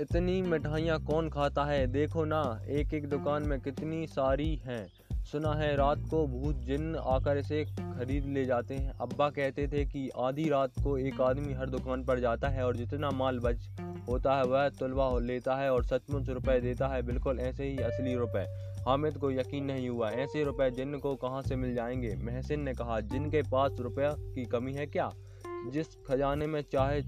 इतनी 0.00 0.40
मिठाइयाँ 0.42 0.98
कौन 1.04 1.28
खाता 1.30 1.64
है? 1.64 1.86
देखो 1.86 2.24
ना 2.24 2.60
एक 2.68 2.94
एक 2.94 3.08
दुकान 3.08 3.42
में 3.42 3.60
कितनी 3.60 4.06
सारी 4.06 4.54
हैं। 4.56 4.86
सुना 5.32 5.52
है, 5.52 5.76
रात 5.76 5.98
को 6.10 6.26
भूत 6.26 6.56
जिन 6.56 6.96
आकर 6.96 7.38
इसे 7.38 7.64
खरीद 7.64 8.24
ले 8.26 8.44
जाते 8.44 8.74
हैं। 8.74 8.90
अब्बा 8.90 9.30
कहते 9.30 9.68
थे 9.68 9.84
कि 9.84 10.08
आधी 10.08 10.48
रात 10.48 10.70
को 10.84 10.98
एक 10.98 11.20
आदमी 11.20 11.52
हर 11.52 11.70
दुकान 11.70 12.04
पर 12.04 12.20
जाता 12.20 12.48
है 12.48 12.66
और 12.66 12.76
जितना 12.76 13.10
माल 13.10 13.38
बच 13.38 13.70
होता 14.08 14.36
है, 14.36 14.44
वह 14.44 14.68
तुलवा 14.68 15.18
लेता 15.18 15.56
है 15.56 15.72
और 15.72 15.84
सचमुच 15.84 16.28
रुपए 16.28 16.60
देता 16.60 16.88
है। 16.88 17.02
बिल्कुल 17.02 17.40
ऐसे 17.40 17.64
ही 17.64 17.78
असली 17.78 18.14
रुपए। 18.14 18.74
हामिद 18.86 19.18
को 19.18 19.30
यकीन 19.30 19.64
नहीं 19.64 19.88
हुआ, 19.88 20.10
ऐसे 20.10 20.44
रुपए 20.44 20.70
जिन 20.70 20.98
को 20.98 21.14
कहाँ 21.14 21.42
से 21.42 21.56
मिल 21.56 21.74
जाएँगे? 21.74 22.16
महसिन 22.16 22.60
ने 22.60 22.72
कहा, 22.72 23.00
जिनके 23.00 23.42
पास 23.42 23.76
रुपया 23.80 24.12
की 24.18 24.44
कमी 24.44 24.72
है 24.72 24.86
क्या? 24.86 25.12
जिस 25.72 25.86
खजाने 26.08 26.46
में 26.46 26.64
चाहे 26.72 27.02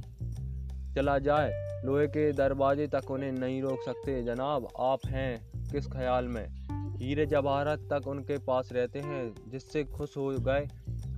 चला 0.95 1.19
जाए। 1.19 1.83
लोहे 1.85 2.07
के 2.07 2.33
दरवाजे 2.33 2.87
तक 2.87 3.11
उन्हें 3.11 3.33
नहीं 3.33 3.63
रोक 3.63 3.79
सकते। 3.85 4.23
जनाब, 4.23 4.69
आप 4.81 4.99
हैं 5.07 5.53
किस 5.73 5.87
ख्याल 5.87 6.29
में? 6.29 6.61
हीरे 6.97 7.27
जवाहरत 7.27 7.89
तक 7.93 8.09
उनके 8.09 8.39
पास 8.39 8.69
रहते 8.73 8.99
हैं, 8.99 9.35
जिससे 9.49 9.85
खुश 9.85 10.17
हो 10.17 10.29
गए, 10.31 10.69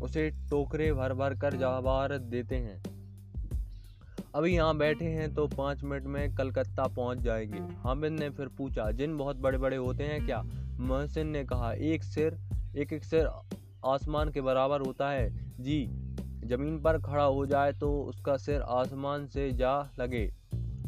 उसे 0.03 0.31
टोकरे 0.31 0.93
भर 0.93 1.15
भर 1.15 1.35
कर 1.35 1.57
जवाहरत 1.57 2.21
देते 2.21 2.57
हैं। 2.57 2.83
अभी 4.35 4.55
यहाँ 4.55 4.77
बैठे 4.77 5.05
हैं 5.05 5.35
तो 5.35 5.47
पाँच 5.47 5.85
मिनट 5.85 6.05
में 6.05 6.35
कलकत्ता 6.35 6.87
पहुँच 6.87 7.19
जाएँगे। 7.19 7.59
हामिद 7.59 8.13
ने 8.13 8.31
फिर 8.31 8.49
पूछा, 8.49 8.91
जिन 8.91 9.17
बहुत 9.17 9.37
बड़े 9.37 9.59
बड़े 9.59 9.77
होते 9.77 10.05
हैं 10.05 10.27
क्या? 10.27 10.43
मोहसिन 10.81 11.27
ने 11.27 11.45
कहा, 11.45 11.73
एक 11.73 12.03
सिर 12.03 12.39
एक 12.77 12.93
एक 12.93 13.05
सिर 13.05 13.29
आसमान 13.87 14.31
के 14.31 14.41
बराबर 14.41 14.81
होता 14.81 15.11
है। 15.11 15.53
जी 15.61 16.02
ज़मीन 16.45 16.81
पर 16.83 16.99
खड़ा 17.01 17.25
हो 17.25 17.45
जाए 17.47 17.73
तो 17.73 17.93
उसका 18.03 18.37
सिर 18.37 18.61
आसमान 18.61 19.27
से 19.27 19.51
जा 19.53 19.77
लगे। 19.99 20.25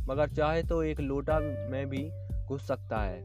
मगर 0.09 0.29
चाहे 0.29 0.63
तो 0.63 0.83
एक 0.83 1.01
लोटा 1.01 1.39
में 1.71 1.89
भी 1.89 2.09
घुस 2.47 2.67
सकता 2.69 3.01
है। 3.01 3.21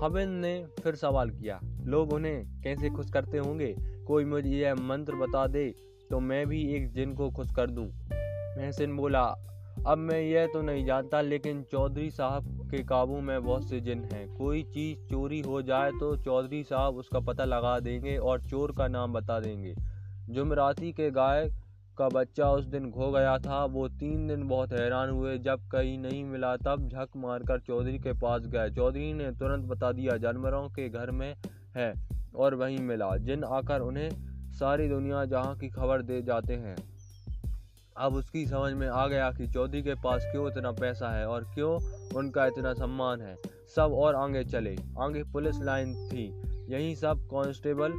हामिद 0.00 0.28
ने 0.28 0.54
फिर 0.82 0.94
सवाल 0.94 1.30
किया, 1.30 1.58
लोग 1.84 2.12
उन्हें 2.12 2.62
कैसे 2.62 2.88
खुश 2.90 3.10
करते 3.10 3.38
होंगे? 3.38 3.74
कोई 4.06 4.24
मुझे 4.24 4.50
यह 4.50 4.74
मंत्र 4.74 5.14
बता 5.16 5.46
दे 5.46 5.68
तो 6.10 6.20
मैं 6.20 6.46
भी 6.46 6.62
एक 6.74 6.92
जिन 6.92 7.14
को 7.14 7.30
खुश 7.30 7.50
कर 7.50 7.70
दूँ। 7.70 7.86
महसिन 7.86 8.96
बोला, 8.96 9.22
अब 9.86 9.98
मैं 9.98 10.20
यह 10.20 10.46
तो 10.46 10.62
नहीं 10.62 10.84
जानता, 10.86 11.20
लेकिन 11.20 11.62
चौधरी 11.62 12.10
साहब 12.10 12.68
के 12.70 12.82
काबू 12.84 13.20
में 13.20 13.42
बहुत 13.44 13.68
से 13.68 13.80
जिन 13.80 14.02
हैं। 14.04 14.26
कोई 14.36 14.62
चीज़ 14.64 15.06
चोरी 15.10 15.40
हो 15.40 15.60
जाए 15.62 15.90
तो 15.90 16.16
चौधरी 16.16 16.62
साहब 16.64 16.96
उसका 16.96 17.20
पता 17.20 17.44
लगा 17.44 17.78
देंगे 17.80 18.16
और 18.16 18.40
चोर 18.40 18.72
का 18.72 18.88
नाम 18.88 19.12
बता 19.12 19.38
देंगे। 19.40 19.74
जुमराती 20.30 20.92
के 20.92 21.10
गाय 21.10 21.48
का 21.98 22.08
बच्चा 22.08 22.50
उस 22.50 22.64
दिन 22.64 22.90
खो 22.90 23.10
गया 23.10 23.38
था। 23.38 23.64
वो 23.64 23.88
तीन 23.88 24.26
दिन 24.26 24.48
बहुत 24.48 24.72
हैरान 24.72 25.10
हुए। 25.10 25.38
जब 25.38 25.68
कहीं 25.68 25.98
नहीं 25.98 26.24
मिला, 26.24 26.56
तब 26.56 26.88
झक 26.88 27.08
मारकर 27.16 27.60
चौधरी 27.60 27.98
के 27.98 28.12
पास 28.12 28.42
गए। 28.42 28.70
चौधरी 28.70 29.12
ने 29.12 29.30
तुरंत 29.30 29.64
बता 29.64 29.92
दिया, 29.92 30.16
जानवरों 30.16 30.68
के 30.68 30.88
घर 30.88 31.10
में 31.10 31.34
है 31.76 31.94
और 32.36 32.54
वहीं 32.54 32.78
मिला। 32.78 33.16
जिन 33.16 33.44
आकर 33.44 33.80
उन्हें 33.80 34.10
सारी 34.52 34.88
दुनिया 34.88 35.24
जहाँ 35.24 35.56
की 35.56 35.68
खबर 35.68 36.02
दे 36.02 36.22
जाते 36.22 36.54
हैं। 36.54 36.76
अब 37.96 38.14
उसकी 38.14 38.46
समझ 38.46 38.72
में 38.72 38.88
आ 38.88 39.06
गया 39.06 39.30
कि 39.30 39.46
चौधरी 39.46 39.82
के 39.82 39.94
पास 39.94 40.24
क्यों 40.24 40.50
इतना 40.50 40.70
पैसा 40.70 41.08
है 41.08 41.26
और 41.26 41.44
क्यों 41.44 41.74
उनका 42.16 42.46
इतना 42.46 42.72
सम्मान 42.72 43.20
है। 43.20 43.36
सब 43.76 43.90
और 43.92 44.14
आगे 44.14 44.44
चले। 44.44 44.76
आगे 44.98 45.24
पुलिस 45.24 45.62
लाइन 45.62 46.08
थी। 46.08 46.26
यहीं 46.74 46.94
सब 46.94 47.18
कांस्टेबल 47.18 47.92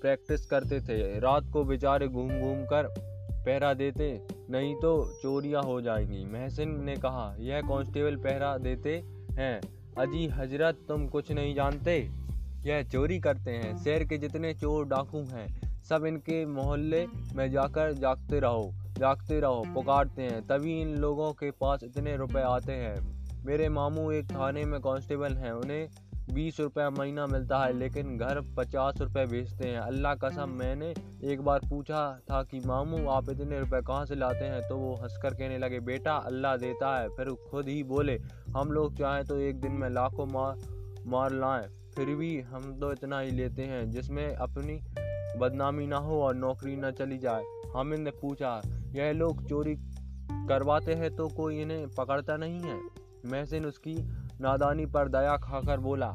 प्रैक्टिस 0.00 0.46
करते 0.46 0.80
थे। 0.80 1.20
रात 1.20 1.50
को 1.52 1.64
बेचारे 1.64 2.08
घूम 2.08 2.40
घूम 2.40 2.64
कर 2.64 3.09
पहरा 3.40 3.74
देते, 3.74 4.22
नहीं 4.50 4.74
तो 4.74 5.12
चोरियाँ 5.22 5.62
हो 5.62 5.80
जाएँगी। 5.80 6.24
महसिन 6.24 6.84
ने 6.84 6.96
कहा, 6.96 7.36
यह 7.38 7.60
कांस्टेबल 7.60 8.16
पहरा 8.16 8.58
देते 8.58 9.02
हैं। 9.30 9.60
अजी 9.98 10.26
हज़रत, 10.26 10.78
तुम 10.88 11.06
कुछ 11.06 11.32
नहीं 11.32 11.54
जानते? 11.54 12.10
यह 12.64 12.82
चोरी 12.82 13.20
करते 13.20 13.50
हैं। 13.50 13.76
शहर 13.76 14.04
के 14.04 14.18
जितने 14.18 14.54
चोर 14.54 14.86
डाकू 14.86 15.18
हैं, 15.18 15.82
सब 15.82 16.04
इनके 16.04 16.46
मोहल्ले 16.46 17.06
में 17.34 17.50
जाकर 17.50 17.92
जागते 17.92 18.40
रहो 18.40 18.72
जागते 18.98 19.40
रहो, 19.40 19.64
पुकारते 19.74 20.22
हैं। 20.22 20.46
तभी 20.46 20.80
इन 20.80 20.96
लोगों 20.96 21.32
के 21.32 21.50
पास 21.50 21.82
इतने 21.84 22.16
रुपए 22.16 22.40
आते 22.40 22.72
हैं। 22.72 23.20
मेरे 23.44 23.68
मामू 23.68 24.10
एक 24.10 24.24
थाने 24.24 24.64
में 24.64 24.80
कांस्टेबल 24.80 25.32
हैं। 25.32 25.52
उन्हें 25.52 25.88
बीस 26.30 26.58
रुपये 26.60 26.88
महीना 26.90 27.26
मिलता 27.26 27.58
है 27.58 27.72
लेकिन 27.72 28.16
घर 28.18 28.40
पचास 28.56 29.00
रुपये 29.00 29.24
भेजते 29.26 29.68
हैं। 29.68 29.78
अल्लाह 29.78 30.14
कसम 30.14 30.50
मैंने 30.58 30.92
एक 31.24 31.40
बार 31.40 31.60
पूछा 31.70 32.02
था 32.30 32.42
कि 32.42 32.60
मामू 32.66 33.06
आप 33.10 33.30
इतने 33.30 33.58
रुपए 33.60 33.80
कहाँ 33.82 34.04
से 34.06 34.14
लाते 34.14 34.44
हैं? 34.44 34.62
तो 34.68 34.76
वो 34.76 34.94
हंसकर 34.94 35.34
कहने 35.34 35.58
लगे 35.58 35.80
बेटा 35.82 36.16
अल्लाह 36.26 36.56
देता 36.56 36.96
है। 36.98 37.08
फिर 37.08 37.30
खुद 37.50 37.68
ही 37.68 37.82
बोले 37.84 38.18
हम 38.56 38.72
लोग 38.72 38.96
चाहें 38.98 39.24
तो 39.24 39.38
एक 39.40 39.60
दिन 39.60 39.72
में 39.72 39.88
लाखों 39.90 40.26
मार 40.26 40.56
मार 41.06 41.32
लाएँ 41.34 41.68
फिर 41.96 42.14
भी 42.16 42.40
हम 42.40 42.72
तो 42.80 42.92
इतना 42.92 43.20
ही 43.20 43.30
लेते 43.30 43.62
हैं 43.64 43.90
जिसमें 43.90 44.26
अपनी 44.26 44.80
बदनामी 45.38 45.86
ना 45.86 45.96
हो 45.98 46.22
और 46.22 46.34
नौकरी 46.36 46.76
ना 46.76 46.90
चली 46.92 47.18
जाए। 47.18 47.42
हामिद 47.74 48.00
ने 48.00 48.10
पूछा 48.20 48.60
यह 48.94 49.12
लोग 49.12 49.44
चोरी 49.48 49.76
करवाते 50.48 50.94
हैं 50.94 51.14
तो 51.16 51.28
कोई 51.28 51.60
इन्हें 51.60 51.86
पकड़ता 51.88 52.36
नहीं 52.36 52.60
है? 52.60 52.78
महसिन 53.26 53.66
उसकी 53.66 53.94
नादानी 54.40 54.86
पर 54.86 55.08
दया 55.08 55.36
खाकर 55.36 55.80
बोला, 55.80 56.08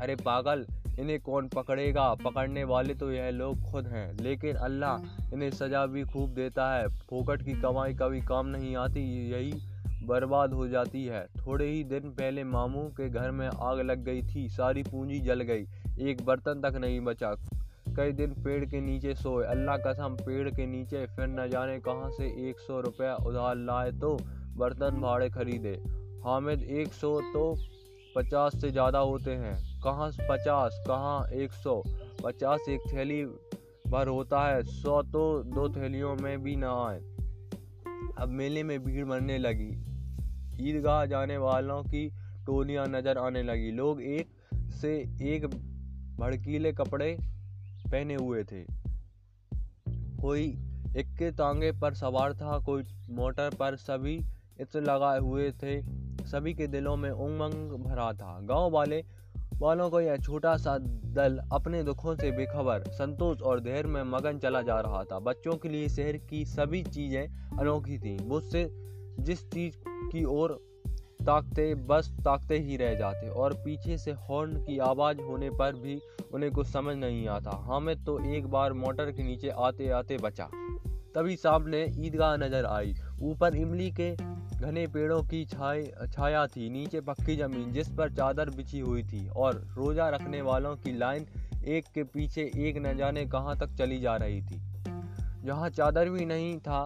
अरे 0.00 0.14
पागल, 0.16 0.64
इन्हें 1.00 1.18
कौन 1.20 1.48
पकड़ेगा? 1.48 2.12
पकड़ने 2.14 2.64
वाले 2.64 2.94
तो 2.94 3.10
यह 3.12 3.30
लोग 3.30 3.62
खुद 3.62 3.86
हैं, 3.86 4.12
लेकिन 4.20 4.56
अल्लाह 4.56 5.34
इन्हें 5.34 5.50
सजा 5.50 5.84
भी 5.86 6.04
खूब 6.04 6.30
देता 6.34 6.72
है। 6.74 6.88
फोकट 7.10 7.42
की 7.42 7.52
कमाई 7.52 7.94
कभी 7.94 8.20
काम 8.20 8.46
नहीं 8.46 8.76
आती, 8.76 9.02
यही 9.30 9.52
बर्बाद 10.02 10.52
हो 10.52 10.68
जाती 10.68 11.04
है। 11.04 11.24
थोड़े 11.36 11.66
ही 11.66 11.82
दिन 11.84 12.10
पहले 12.10 12.44
मामू 12.44 12.82
के 12.96 13.08
घर 13.08 13.30
में 13.30 13.48
आग 13.48 13.80
लग 13.80 14.04
गई 14.04 14.22
थी, 14.24 14.48
सारी 14.48 14.82
पूंजी 14.82 15.18
जल 15.20 15.40
गई, 15.42 15.66
एक 16.00 16.24
बर्तन 16.24 16.60
तक 16.60 16.76
नहीं 16.76 17.00
बचा। 17.00 17.34
कई 17.96 18.12
दिन 18.12 18.32
पेड़ 18.44 18.64
के 18.64 18.80
नीचे 18.80 19.14
सोए, 19.14 19.44
अल्लाह 19.46 19.76
कसम 19.76 20.16
पेड़ 20.20 20.48
के 20.50 20.66
नीचे 20.66 21.04
फिर 21.06 21.26
न 21.28 21.48
जाने 21.48 21.78
कहाँ 21.80 22.10
से 22.10 22.26
एक 22.48 22.60
सौ 22.60 22.80
रुपया 22.80 23.14
उधार 23.26 23.56
लाए 23.56 23.92
तो 23.92 24.16
बर्तन 24.56 25.00
भाड़े 25.00 25.28
खरीदे। 25.30 25.76
हामिद 26.26 26.62
एक 26.62 26.92
सौ 26.92 27.10
तो 27.32 27.42
पचास 28.16 28.60
से 28.60 28.70
ज़्यादा 28.70 28.98
होते 28.98 29.30
हैं। 29.30 29.54
कहाँ 29.82 30.10
पचास? 30.30 30.82
कहाँ 30.86 31.28
एक 31.32 31.52
सौ? 31.52 31.82
पचास 32.22 32.68
एक 32.68 32.80
थैली 32.92 33.22
भर 33.90 34.08
होता 34.08 34.40
है। 34.46 34.62
सौ 34.62 35.02
तो 35.02 35.22
दो 35.44 35.68
थैलियों 35.68 36.14
में 36.16 36.42
भी 36.42 36.54
ना 36.56 36.72
आए। 36.86 36.98
अब 38.18 38.28
मेले 38.28 38.62
में 38.62 38.78
भीड़ 38.84 39.04
मरने 39.04 39.36
लगी। 39.38 39.70
ईदगाह 40.60 41.04
जाने 41.06 41.36
वालों 41.38 41.82
की 41.84 42.06
टोलियाँ 42.46 42.86
नज़र 42.88 43.18
आने 43.18 43.42
लगी। 43.42 43.70
लोग 43.70 44.02
एक 44.02 44.28
से 44.72 44.94
एक 45.34 45.46
भड़कीले 46.18 46.72
कपड़े 46.72 47.16
पहने 47.84 48.14
हुए 48.14 48.42
थे। 48.44 48.64
कोई 50.20 50.44
इक्के 50.96 51.30
तांगे 51.32 51.72
पर 51.72 51.94
सवार 51.94 52.34
था, 52.34 52.58
कोई 52.58 52.82
मोटर 53.10 53.54
पर 53.54 53.76
सभी 53.76 54.16
इत्र 54.60 54.80
लगाए 54.80 55.18
हुए 55.18 55.50
थे। 55.52 55.80
सभी 56.26 56.54
के 56.54 56.66
दिलों 56.66 56.96
में 56.96 57.10
उमंग 57.10 57.72
भरा 57.84 58.12
था। 58.12 58.38
गाँव 58.42 58.70
वाले, 58.70 59.04
वालों 59.58 59.90
को 59.90 60.00
यह 60.00 60.16
छोटा 60.16 60.56
सा 60.56 60.76
दल 60.78 61.38
अपने 61.52 61.82
दुखों 61.82 62.14
से 62.16 62.30
बेखबर, 62.30 62.84
संतोष 62.88 63.40
और 63.40 63.60
धैर्य 63.60 63.88
में 63.88 64.02
मगन 64.02 64.38
चला 64.38 64.62
जा 64.62 64.80
रहा 64.80 65.04
था। 65.04 65.18
बच्चों 65.18 65.56
के 65.56 65.68
लिए 65.68 65.88
शहर 65.88 66.16
की 66.16 66.44
सभी 66.44 66.82
चीज़ें 66.82 67.58
अनोखी 67.58 67.98
थीं। 67.98 68.18
मुझसे 68.28 68.68
जिस 69.20 69.50
चीज़ 69.50 69.76
की 69.88 70.24
ओर 70.24 70.58
ताकते, 71.26 71.74
बस 71.74 72.10
ताकते 72.24 72.58
ही 72.58 72.76
रह 72.76 72.94
जाते 72.94 73.28
और 73.28 73.54
पीछे 73.54 73.98
से 73.98 74.12
हॉर्न 74.12 74.52
की 74.64 74.78
आवाज़ 74.78 75.20
होने 75.20 75.50
पर 75.50 75.72
भी 75.72 76.00
उन्हें 76.34 76.52
कुछ 76.52 76.66
समझ 76.66 76.96
नहीं 76.96 77.26
आता। 77.28 77.50
हामिद 77.50 78.04
तो 78.04 78.18
एक 78.34 78.46
बार 78.46 78.72
मोटर 78.72 79.10
के 79.12 79.22
नीचे 79.22 79.48
आते 79.48 79.88
आते 79.90 80.16
बचा। 80.16 80.48
तभी 81.14 81.36
सामने 81.36 81.84
ईदगाह 81.98 82.36
नज़र 82.36 82.64
आई। 82.64 82.94
ऊपर 83.22 83.54
इमली 83.54 83.90
के 83.90 84.14
घने 84.56 84.86
पेड़ों 84.86 85.22
की 85.22 85.44
छाई, 85.46 85.82
छाया 86.12 86.46
थी। 86.46 86.68
नीचे 86.70 87.00
पक्की 87.00 87.36
ज़मीन, 87.36 87.72
जिस 87.72 87.88
पर 87.88 88.12
चादर 88.12 88.50
बिछी 88.50 88.78
हुई 88.80 89.02
थी 89.02 89.26
और 89.28 89.54
रोजा 89.76 90.08
रखने 90.08 90.40
वालों 90.42 90.74
की 90.76 90.96
लाइन 90.98 91.26
एक 91.66 91.84
के 91.94 92.02
पीछे 92.04 92.42
एक 92.58 92.76
न 92.78 92.96
जाने 92.96 93.24
कहाँ 93.26 93.56
तक 93.58 93.74
चली 93.78 93.98
जा 94.00 94.16
रही 94.16 94.40
थी। 94.42 94.60
जहाँ 95.44 95.68
चादर 95.70 96.08
भी 96.10 96.24
नहीं 96.26 96.58
था 96.58 96.84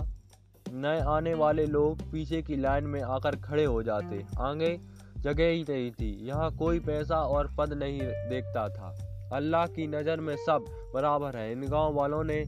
नए 0.72 1.00
आने 1.08 1.34
वाले 1.34 1.66
लोग 1.66 2.02
पीछे 2.12 2.40
की 2.42 2.56
लाइन 2.56 2.86
में 2.86 3.00
आकर 3.02 3.36
खड़े 3.36 3.64
हो 3.64 3.82
जाते। 3.82 4.24
आगे 4.40 4.76
जगह 5.18 5.48
ही 5.48 5.64
नहीं 5.68 5.90
थी। 5.90 6.10
यहाँ 6.26 6.50
कोई 6.56 6.80
पैसा 6.80 7.16
और 7.16 7.54
पद 7.58 7.72
नहीं 7.72 8.00
देखता 8.30 8.68
था। 8.68 8.94
अल्लाह 9.32 9.66
की 9.66 9.86
नज़र 9.86 10.20
में 10.20 10.36
सब 10.36 10.64
बराबर 10.94 11.36
है। 11.36 11.50
इन 11.52 11.66
गाँव 11.68 11.94
वालों 11.94 12.22
ने 12.24 12.44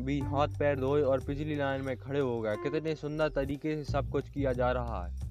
भी 0.00 0.18
हाथ 0.20 0.48
पैर 0.48 0.80
धोए 0.80 1.02
और 1.02 1.20
पिछली 1.20 1.56
लाइन 1.56 1.82
में 1.82 1.96
खड़े 1.96 2.20
हो 2.20 2.40
गए। 2.40 2.56
कितने 2.56 2.94
सुंदर 2.94 3.28
तरीके 3.28 3.76
से 3.76 3.92
सब 3.92 4.10
कुछ 4.10 4.28
किया 4.28 4.52
जा 4.52 4.72
रहा 4.72 5.04
है। 5.06 5.26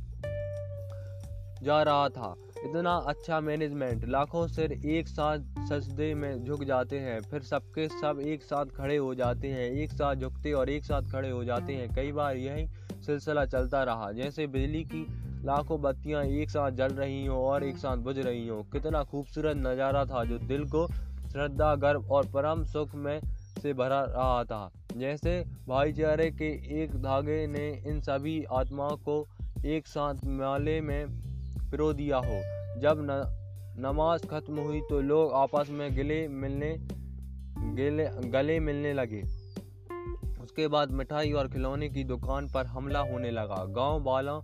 जा 1.63 1.81
रहा 1.83 2.09
था। 2.09 2.35
इतना 2.65 2.91
अच्छा 3.07 3.39
मैनेजमेंट 3.39 4.05
लाखों 4.05 4.47
सिर 4.47 4.71
एक 4.71 5.07
साथ 5.07 5.37
सजदे 5.69 6.13
में 6.15 6.43
झुक 6.43 6.63
जाते 6.63 6.99
हैं। 6.99 7.19
फिर 7.21 7.41
सबके 7.41 7.87
सब 7.87 8.19
एक 8.19 8.43
साथ 8.43 8.65
खड़े 8.65 8.97
हो 8.97 9.13
जाते 9.15 9.47
हैं। 9.47 9.69
एक 9.71 9.91
साथ 9.91 10.15
झुकते 10.15 10.51
और 10.51 10.69
एक 10.69 10.83
साथ 10.83 11.01
खड़े 11.01 11.29
हो 11.29 11.43
जाते 11.43 11.73
हैं। 11.73 11.93
कई 11.95 12.11
बार 12.11 12.37
यही 12.37 12.67
सिलसिला 13.05 13.45
चलता 13.45 13.83
रहा। 13.83 14.11
जैसे 14.11 14.47
बिजली 14.47 14.83
की 14.83 15.05
लाखों 15.45 15.81
बत्तियाँ 15.81 16.23
एक 16.23 16.49
साथ 16.49 16.71
जल 16.71 16.93
रही 16.93 17.25
हों 17.25 17.39
और 17.39 17.63
एक 17.63 17.77
साथ 17.77 17.97
बुझ 17.97 18.17
रही 18.17 18.47
हों। 18.47 18.63
कितना 18.63 19.03
खूबसूरत 19.03 19.57
नज़ारा 19.57 20.05
था 20.05 20.23
जो 20.23 20.37
दिल 20.37 20.65
को 20.65 20.87
श्रद्धा, 21.31 21.75
गर्व 21.75 22.11
और 22.11 22.25
परम 22.25 22.63
सुख 22.65 22.95
में 22.95 23.19
से 23.57 23.73
भरा 23.73 24.01
रहा 24.03 24.43
था। 24.43 24.71
जैसे 24.97 25.43
भाईचारे 25.67 26.31
के 26.31 26.81
एक 26.83 26.95
धागे 26.95 27.47
ने 27.47 27.83
इन 27.87 28.01
सभी 28.01 28.43
आत्माओं 28.43 28.97
को 28.97 29.27
एक 29.65 29.87
साथ 29.87 30.15
माले 30.25 30.81
में 30.81 31.07
पिरो 31.71 31.93
दिया 31.93 32.17
हो। 32.17 32.41
जब 32.81 33.01
न, 33.01 33.33
नमाज़ 33.79 34.25
खत्म 34.25 34.59
हुई 34.59 34.81
तो 34.81 35.01
लोग 35.01 35.31
आपस 35.33 35.69
में 35.69 35.97
गले 35.97 36.27
मिलने 36.27 36.77
गले 37.57 38.29
गले 38.29 38.59
मिलने 38.59 38.93
लगे। 38.93 39.21
उसके 40.43 40.67
बाद 40.67 40.91
मिठाई 40.91 41.31
और 41.31 41.47
खिलौने 41.47 41.89
की 41.89 42.03
दुकान 42.03 42.47
पर 42.47 42.65
हमला 42.65 42.99
होने 42.99 43.31
लगा। 43.31 43.65
गाँव 43.65 44.03
वालों 44.03 44.41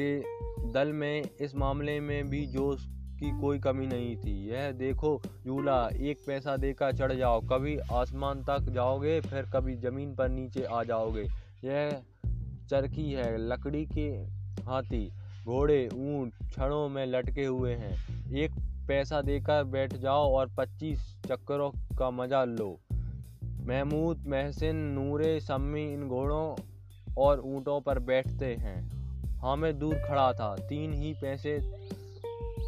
के 0.00 0.20
दल 0.72 0.92
में 0.92 1.22
इस 1.40 1.54
मामले 1.56 2.00
में 2.00 2.28
भी 2.30 2.46
जोश 2.46 2.86
की 3.20 3.40
कोई 3.40 3.58
कमी 3.58 3.86
नहीं 3.86 4.16
थी। 4.16 4.48
यह 4.48 4.70
देखो, 4.72 5.20
झूला, 5.46 5.88
एक 5.88 6.18
पैसा 6.26 6.56
देकर 6.56 6.92
चढ़ 6.92 7.12
जाओ। 7.12 7.40
कभी 7.40 7.78
आसमान 7.78 8.44
तक 8.44 8.60
जाओगे, 8.60 9.20
फिर 9.20 9.42
कभी 9.42 9.76
ज़मीन 9.76 10.14
पर 10.14 10.28
नीचे 10.28 10.64
आ 10.64 10.82
जाओगे। 10.82 11.22
यह 11.64 12.02
चरखी 12.70 13.12
है, 13.12 13.36
लकड़ी 13.38 13.86
के 13.86 14.08
हाथी। 14.62 15.08
घोड़े, 15.44 15.88
ऊँट, 15.94 16.32
छड़ों 16.52 16.88
में 16.88 17.06
लटके 17.06 17.44
हुए 17.44 17.74
हैं। 17.74 17.94
एक 18.34 18.50
पैसा 18.88 19.20
देकर 19.22 19.64
बैठ 19.64 19.94
जाओ 19.94 20.32
और 20.34 20.50
पच्चीस 20.56 21.16
चक्करों 21.26 21.70
का 21.70 22.10
मज़ा 22.10 22.44
लो। 22.44 22.78
महमूद, 23.66 24.24
महसिन, 24.26 24.76
नूरे 24.76 25.40
सम्मी 25.40 25.92
इन 25.94 26.08
घोड़ों 26.08 26.56
और 27.18 27.40
ऊँटों 27.40 27.80
पर 27.80 27.98
बैठते 27.98 28.54
हैं। 28.54 28.98
हामिद 29.38 29.76
दूर 29.76 29.94
खड़ा 29.94 30.32
था। 30.32 30.56
तीन 30.56 30.92
ही 30.92 31.12
पैसे 31.12 31.58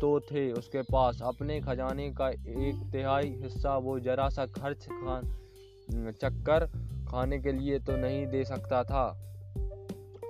तो 0.00 0.18
थे 0.22 0.50
उसके 0.52 0.82
पास। 0.82 1.20
अपने 1.22 1.60
खजाने 1.60 2.10
का 2.10 2.28
एक 2.28 2.88
तिहाई 2.92 3.28
हिस्सा 3.42 3.76
वो 3.78 3.98
जरा 4.00 4.28
सा 4.28 4.46
खर्च 4.46 4.86
खान, 4.86 5.22
चक्कर 6.12 6.66
खाने 7.08 7.38
के 7.38 7.52
लिए 7.52 7.78
तो 7.78 7.96
नहीं 7.96 8.26
दे 8.26 8.44
सकता 8.44 8.82
था। 8.84 9.04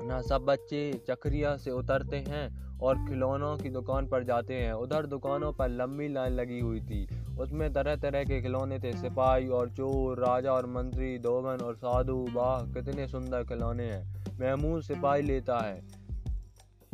ना 0.02 0.20
सब 0.20 0.44
बच्चे 0.44 0.92
चक्रिया 1.08 1.56
से 1.56 1.70
उतरते 1.70 2.16
हैं 2.28 2.78
और 2.78 2.96
खिलौनों 3.08 3.56
की 3.56 3.70
दुकान 3.70 4.06
पर 4.06 4.24
जाते 4.24 4.54
हैं। 4.54 4.72
उधर 4.74 5.06
दुकानों 5.06 5.52
पर 5.52 5.68
लंबी 5.68 6.08
लाइन 6.08 6.32
लगी 6.32 6.60
हुई 6.60 6.80
थी। 6.80 7.06
उसमें 7.38 7.72
तरह 7.72 7.96
तरह 7.96 8.24
के 8.24 8.40
खिलौने 8.42 8.78
थे। 8.78 8.92
सिपाही 8.92 9.48
और 9.48 9.70
चोर, 9.70 10.18
राजा 10.18 10.52
और 10.52 10.66
मंत्री, 10.66 11.18
दोगन 11.18 11.64
और 11.64 11.76
साधु। 11.76 12.26
वाह, 12.32 12.62
कितने 12.72 13.06
सुंदर 13.08 13.44
खिलौने 13.44 13.84
हैं। 13.84 14.24
महमूद 14.40 14.82
सिपाही 14.82 15.22
लेता 15.22 15.58
है। 15.58 15.80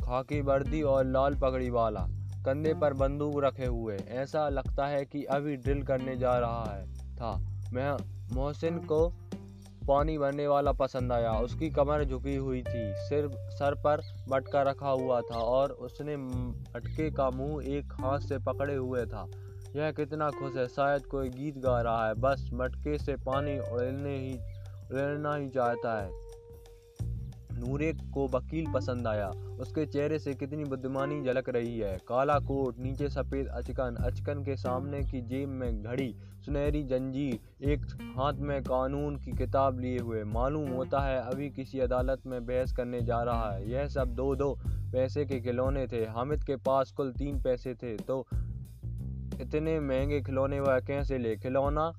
खाकी 0.03 0.41
वर्दी 0.41 0.83
और 0.83 1.07
लाल 1.07 1.35
पगड़ी 1.35 1.71
वाला। 1.71 2.07
कंधे 2.47 2.75
पर 2.75 2.95
बंदूक 2.95 3.45
रखे 3.45 3.67
हुए। 3.67 3.97
ऐसा 3.97 4.49
लगता 4.49 4.87
है 4.87 5.05
कि 5.05 5.25
अभी 5.25 5.57
ड्रिल 5.57 5.83
करने 5.83 6.17
जा 6.17 6.39
रहा 6.39 6.65
है। 6.65 6.95
था। 6.95 7.37
मैं 7.73 7.97
मोहसिन 8.35 8.79
को 8.79 9.09
पानी 9.89 10.19
भरने 10.19 10.47
वाला 10.49 10.73
पसंद 10.73 11.13
आया। 11.13 11.33
उसकी 11.33 11.71
कमर 11.71 12.05
झुकी 12.05 12.37
हुई 12.37 12.59
थी। 12.59 12.93
सिर, 12.95 13.29
सर 13.37 13.75
पर 13.75 14.01
मटका 14.29 14.63
रखा 14.63 14.89
हुआ 14.89 15.21
था 15.21 15.39
और 15.39 15.71
उसने 15.71 16.17
मटके 16.17 17.11
का 17.11 17.31
मुँह 17.31 17.65
एक 17.67 17.93
हाथ 17.93 18.19
से 18.19 18.39
पकड़े 18.39 18.75
हुए 18.75 19.07
था। 19.07 19.27
यह 19.77 19.91
कितना 19.91 20.31
खुश 20.31 20.57
है। 20.57 20.67
शायद 20.67 21.07
कोई 21.07 21.29
गीत 21.29 21.59
गा 21.59 21.81
रहा 21.81 22.07
है। 22.07 22.15
बस 22.15 22.51
मटके 22.55 22.99
से 22.99 23.17
पानी 23.17 23.59
उड़ने 23.59 24.19
ही 24.19 24.35
उड़ना 24.93 25.35
ही 25.35 25.49
चाहता 25.49 26.03
है। 26.03 26.26
नूरे 27.57 27.93
को 28.15 28.27
वकील 28.29 28.73
पसंद 28.73 29.07
आया। 29.07 29.29
उसके 29.61 29.87
चेहरे 29.87 30.19
से 30.19 30.35
कितनी 30.35 30.65
बुद्धिमानी 30.65 31.23
झलक 31.23 31.49
रही 31.49 31.79
है। 31.79 31.97
काला 32.09 32.39
कोट, 32.39 32.79
नीचे 32.79 33.09
सफ़ेद 33.09 33.47
अचकन 33.47 33.97
अचकन 34.01 34.45
के 34.45 34.57
सामने 34.57 35.03
की 35.03 35.21
जेब 35.23 35.49
में 35.49 35.83
घड़ी, 35.83 36.15
सुनहरी 36.45 36.83
जंजीर, 36.83 37.39
एक 37.63 37.87
हाथ 38.17 38.33
में 38.33 38.63
कानून 38.63 39.17
की 39.17 39.33
किताब 39.33 39.81
लिए 39.81 39.99
हुए। 39.99 40.25
मालूम 40.25 40.71
होता 40.71 41.01
है 41.01 41.21
अभी 41.21 41.51
किसी 41.51 41.81
अदालत 41.81 42.27
में 42.27 42.47
बहस 42.47 42.73
करने 42.73 43.01
जा 43.01 43.23
रहा 43.23 43.53
है। 43.53 43.71
यह 43.71 43.87
सब 43.89 44.15
दो 44.15 44.35
दो 44.35 44.59
पैसे 44.93 45.25
के 45.25 45.41
खिलौने 45.41 45.87
थे। 45.87 46.05
हामिद 46.07 46.45
के 46.45 46.57
पास 46.57 46.91
कुल 46.91 47.13
तीन 47.13 47.43
पैसे 47.43 47.75
थे। 47.75 47.97
तो 47.97 48.27
इतने 49.41 49.81
महँगे 49.81 50.21
खिलौने 50.21 50.61
वह 50.61 50.81
कैसे 50.81 51.19
ले? 51.19 51.37
खिलौना 51.37 51.93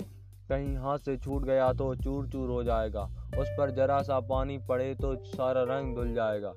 कहीं 0.50 0.76
हाथ 0.78 0.98
से 0.98 1.18
छूट 1.18 1.44
गया 1.44 1.74
तो 1.74 1.96
चूर 1.96 2.28
चूर 2.28 2.50
हो 2.50 2.64
जाएगा। 2.64 3.17
उस 3.40 3.50
पर 3.58 3.72
जरा 3.72 4.02
सा 4.02 4.20
पानी 4.20 4.58
पड़े 4.58 4.96
तो 4.96 5.16
सारा 5.16 5.64
रंग 5.64 5.96
धुल 5.96 6.14
जाएगा। 6.14 6.54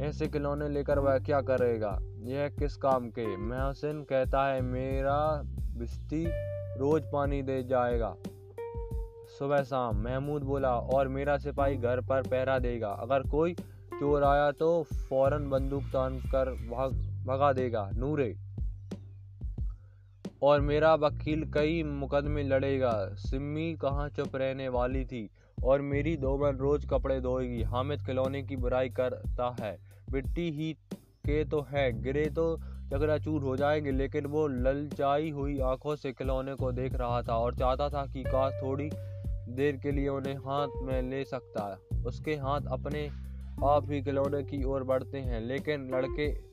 ऐसे 0.00 0.28
खिलौने 0.28 0.68
लेकर 0.68 0.98
वह 0.98 1.18
क्या 1.18 1.40
करेगा? 1.40 1.98
यह 2.18 2.48
किस 2.48 2.76
काम 2.76 3.10
के? 3.10 3.36
महसिन 3.36 4.02
कहता 4.02 4.46
है, 4.46 4.60
मेरा 4.60 5.42
बिस्ती 5.76 6.24
रोज 6.78 7.02
पानी 7.12 7.42
दे 7.42 7.62
जाएगा। 7.62 8.16
सुबह 9.38 9.62
शाम, 9.62 9.96
महमूद 9.96 10.42
बोला, 10.42 10.76
और 10.76 11.08
मेरा 11.08 11.38
सिपाही 11.38 11.76
घर 11.76 12.00
पर 12.00 12.22
पहरा 12.22 12.58
देगा। 12.58 12.88
अगर 12.88 13.22
कोई 13.22 13.54
चोर 14.00 14.24
आया 14.24 14.50
तो 14.50 14.82
फ़ौरन 14.82 15.50
बंदूक 15.50 15.82
तान 15.82 16.18
कर 16.18 16.50
भाग, 16.50 16.92
भगा 17.26 17.52
देगा, 17.52 17.90
नूरे। 17.94 18.36
और 20.42 20.60
मेरा 20.60 20.94
वकील 20.94 21.52
कई 21.52 21.82
मुकदमे 21.82 22.42
लड़ेगा। 22.42 23.08
सिम्मी 23.12 23.74
कहाँ 23.74 24.08
चुप 24.08 24.36
रहने 24.36 24.68
वाली 24.68 25.04
थी? 25.04 25.30
और 25.64 25.80
मेरी 25.80 26.16
दोमन 26.16 26.56
रोज 26.56 26.84
कपड़े 26.90 27.20
धोएगी, 27.20 27.62
हामिद 27.62 28.02
खिलौने 28.02 28.42
की 28.42 28.56
बुराई 28.56 28.88
करता 28.88 29.56
है। 29.60 29.78
मिट्टी 30.12 30.50
ही 30.50 30.72
के 31.26 31.44
तो 31.44 31.66
है, 31.70 32.02
गिरे 32.02 32.24
तो 32.30 32.56
चकराचूर 32.90 33.42
हो 33.42 33.56
जाएँगे, 33.56 33.90
लेकिन 33.90 34.26
वो 34.26 34.46
ललचाई 34.46 35.30
हुई 35.30 35.58
आँखों 35.58 35.96
से 35.96 36.12
खिलौने 36.12 36.54
को 36.54 36.72
देख 36.72 36.94
रहा 36.94 37.22
था 37.22 37.36
और 37.36 37.54
चाहता 37.54 37.88
था 37.88 38.06
कि 38.06 38.22
काश 38.22 38.52
थोड़ी 38.62 38.90
देर 39.48 39.76
के 39.76 39.92
लिए 39.92 40.08
उन्हें 40.08 40.34
हाथ 40.34 40.68
में 40.82 41.02
ले 41.02 41.24
सकता। 41.24 41.78
उसके 42.06 42.34
हाथ 42.34 42.60
अपने 42.68 43.08
आप 43.64 43.86
ही 43.90 44.02
खिलौने 44.02 44.42
की 44.42 44.64
ओर 44.64 44.84
बढ़ते 44.84 45.18
हैं, 45.18 45.40
लेकिन 45.40 45.88
लड़के 45.94 46.51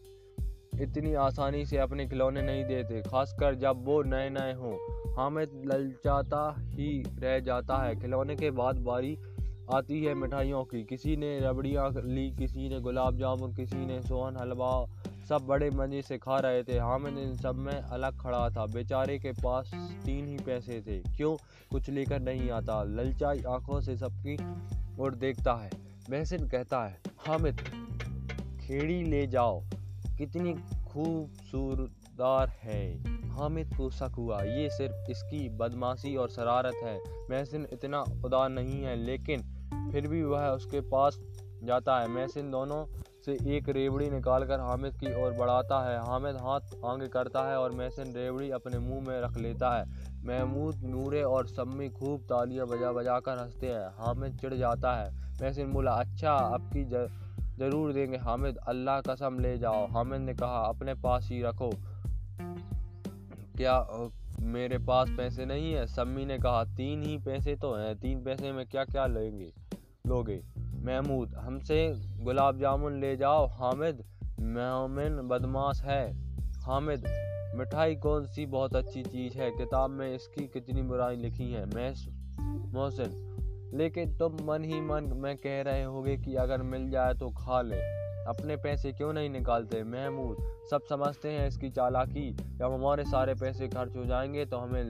इतनी 0.82 1.14
आसानी 1.14 1.66
से 1.66 1.78
अपने 1.78 2.08
खिलौने 2.08 2.42
नहीं 2.42 2.66
देते, 2.66 3.02
खासकर 3.02 3.56
जब 3.56 3.86
वो 3.86 4.04
नए 4.04 4.30
नए 4.30 4.54
हों। 4.54 4.76
हामिद 5.18 5.50
ललचाता 5.66 6.56
ही 6.60 7.04
रह 7.20 7.40
जाता 7.40 7.78
है। 7.78 7.96
खिलौने 7.96 8.36
के 8.36 8.52
बाद 8.52 8.78
बारी 8.78 9.18
आती 9.74 10.04
है 10.04 10.14
मिठाइयों 10.14 10.64
की। 10.64 10.84
किसी 10.84 11.16
ने 11.16 11.40
रबड़ियाँ 11.40 11.94
ली, 12.06 12.32
किसी 12.32 12.70
ने 12.70 12.80
गुलाब 12.80 13.18
जामुन, 13.18 13.54
किसी 13.54 13.86
ने 13.86 14.02
सोहन 14.02 14.38
हलवा, 14.38 14.86
सब 15.30 15.38
बड़े 15.38 15.70
मज़े 15.70 16.02
से 16.02 16.18
खा 16.18 16.38
रहे 16.38 16.64
थे। 16.64 16.80
हामिद 16.80 17.18
इन 17.18 17.36
सब 17.36 17.56
में 17.56 17.82
अलग 17.82 18.22
खड़ा 18.22 18.50
था। 18.50 18.66
बेचारे 18.66 19.20
के 19.20 19.32
पास 19.32 19.72
तीन 20.06 20.28
ही 20.28 20.38
पैसे 20.38 20.82
थे। 20.82 21.00
क्यों? 21.00 21.36
कुछ 21.72 21.90
लेकर 21.90 22.20
नहीं 22.20 22.50
आता। 22.50 22.84
ललचाई 22.84 23.44
आँखों 23.48 23.82
से 23.82 23.98
सबकी 23.98 24.38
ओर 25.00 25.16
देखता 25.16 25.54
है। 25.54 25.70
महसिन 26.10 26.48
कहता 26.48 26.86
है, 26.86 27.00
हामिद, 27.28 27.62
खेड़ी 28.62 29.04
ले 29.04 29.28
जाओ। 29.28 29.64
कितनी 30.20 30.54
खूबसूरदार 30.88 32.50
है। 32.50 33.04
हामिद 33.30 33.74
को 33.78 33.90
शक 33.90 34.12
हुआ 34.18 34.42
ये 34.42 34.70
सिर्फ़ 34.70 35.12
इसकी 35.12 35.50
बदमाशी 35.50 36.16
और 36.16 36.30
शरारत 36.30 36.76
है। 36.84 37.00
महसिन 37.32 37.68
इतना 37.74 38.02
उदार 38.02 38.50
नहीं 38.50 38.84
है, 38.84 38.96
लेकिन 38.96 39.42
फिर 39.92 40.08
भी 40.08 40.24
वह 40.24 40.48
उसके 40.48 40.82
पास 40.82 41.20
जाता 41.64 42.00
है। 42.00 42.08
महसिन 42.08 42.52
दोनों 42.52 42.86
से 43.26 43.58
एक 43.58 43.70
रेवड़ी 43.70 44.10
निकालकर 44.10 44.60
हामिद 44.60 44.94
की 44.94 45.24
ओर 45.24 45.32
बढ़ाता 45.32 45.90
है। 45.90 46.00
हामिद 46.00 46.36
हाथ 46.36 46.62
आगे 46.86 47.08
करता 47.08 47.50
है 47.50 47.58
और 47.58 47.72
महसिन 47.72 48.14
रेवड़ी 48.16 48.52
अपने 48.52 48.80
मुँह 48.80 49.08
में 49.08 49.22
रख 49.22 49.38
लेता 49.38 49.80
है। 49.80 49.86
महमूद 50.26 50.76
नूरे 50.84 51.24
और 51.24 51.48
सम्मी 51.48 51.90
खूब 51.90 52.22
तालियाँ 52.22 52.68
बजा 52.68 52.92
बजा 52.92 53.20
कर 53.20 53.38
हँसते 53.38 53.68
हैं। 53.68 53.88
हामिद 53.98 54.38
चिढ़ 54.38 54.54
जाता 54.54 54.96
है। 54.96 55.30
महसिन 55.42 55.74
बोला 55.74 55.92
अच्छा 55.92 56.32
आपकी 56.32 56.86
की 56.86 57.19
ज़रूर 57.60 57.94
देंगे। 57.94 58.18
हामिद, 58.18 58.58
अल्लाह 58.58 59.02
कसम 59.02 59.40
ले 59.40 59.58
जाओ। 59.58 59.88
हामिद 59.88 60.22
ने 60.22 60.34
कहा, 60.34 60.60
अपने 60.62 60.94
पास 60.94 61.30
ही 61.32 61.42
रखो। 61.42 61.70
क्या 63.58 63.88
मेरे 64.40 64.78
पास 64.78 65.10
पैसे 65.18 65.46
नहीं 65.46 65.74
है? 65.74 65.88
सम्मी 65.88 66.26
ने 66.26 66.38
कहा, 66.38 66.64
तीन 66.64 67.04
ही 67.04 67.18
पैसे 67.18 67.56
तो 67.56 67.74
हैं। 67.74 68.00
तीन 68.00 68.24
पैसे 68.24 68.52
में 68.52 68.66
क्या 68.66 68.84
क्या 68.84 69.06
लेंगे? 69.06 69.54
लोगे? 70.08 70.44
महमूद, 70.58 71.36
हमसे 71.36 71.94
गुलाब 72.20 72.58
जामुन 72.58 73.00
ले 73.00 73.18
जाओ। 73.18 73.48
हामिद, 73.48 74.04
मोमिन 74.40 75.28
बदमाश 75.28 75.82
है। 75.82 76.14
हामिद, 76.62 77.04
मिठाई 77.56 77.96
कौन 77.96 78.26
सी 78.26 78.46
बहुत 78.46 78.76
अच्छी 78.76 79.04
चीज़ 79.04 79.38
है? 79.38 79.52
किताब 79.52 79.90
में 79.90 80.16
इसकी 80.16 80.48
कितनी 80.48 80.82
बुराई 80.82 81.16
लिखी 81.16 81.52
है? 81.52 81.66
मैं 81.66 81.94
मोहसिन 82.74 83.29
लेकिन 83.74 84.18
तुम 84.18 84.38
मन 84.44 84.64
ही 84.64 84.80
मन 84.82 85.12
में 85.16 85.36
कह 85.38 85.62
रहे 85.62 85.84
होगे 85.84 86.18
कि 86.18 86.36
अगर 86.36 86.62
मिल 86.64 86.90
जाए 86.90 87.14
तो 87.14 87.30
खा 87.30 87.62
ले। 87.62 87.80
अपने 88.26 88.56
पैसे 88.56 88.92
क्यों 88.92 89.12
नहीं 89.14 89.30
निकालते 89.30 89.84
महमूद? 89.84 90.38
सब 90.72 90.82
समझते 90.90 91.30
हैं 91.30 91.48
इसकी 91.48 91.70
चालाकी। 91.70 92.30
जब 92.32 92.72
हमारे 92.74 93.04
सारे 93.04 93.34
पैसे 93.34 93.68
खर्च 93.68 93.96
हो 93.96 94.06
जाएँगे 94.06 94.46
तो 94.46 94.58
हमें 94.58 94.84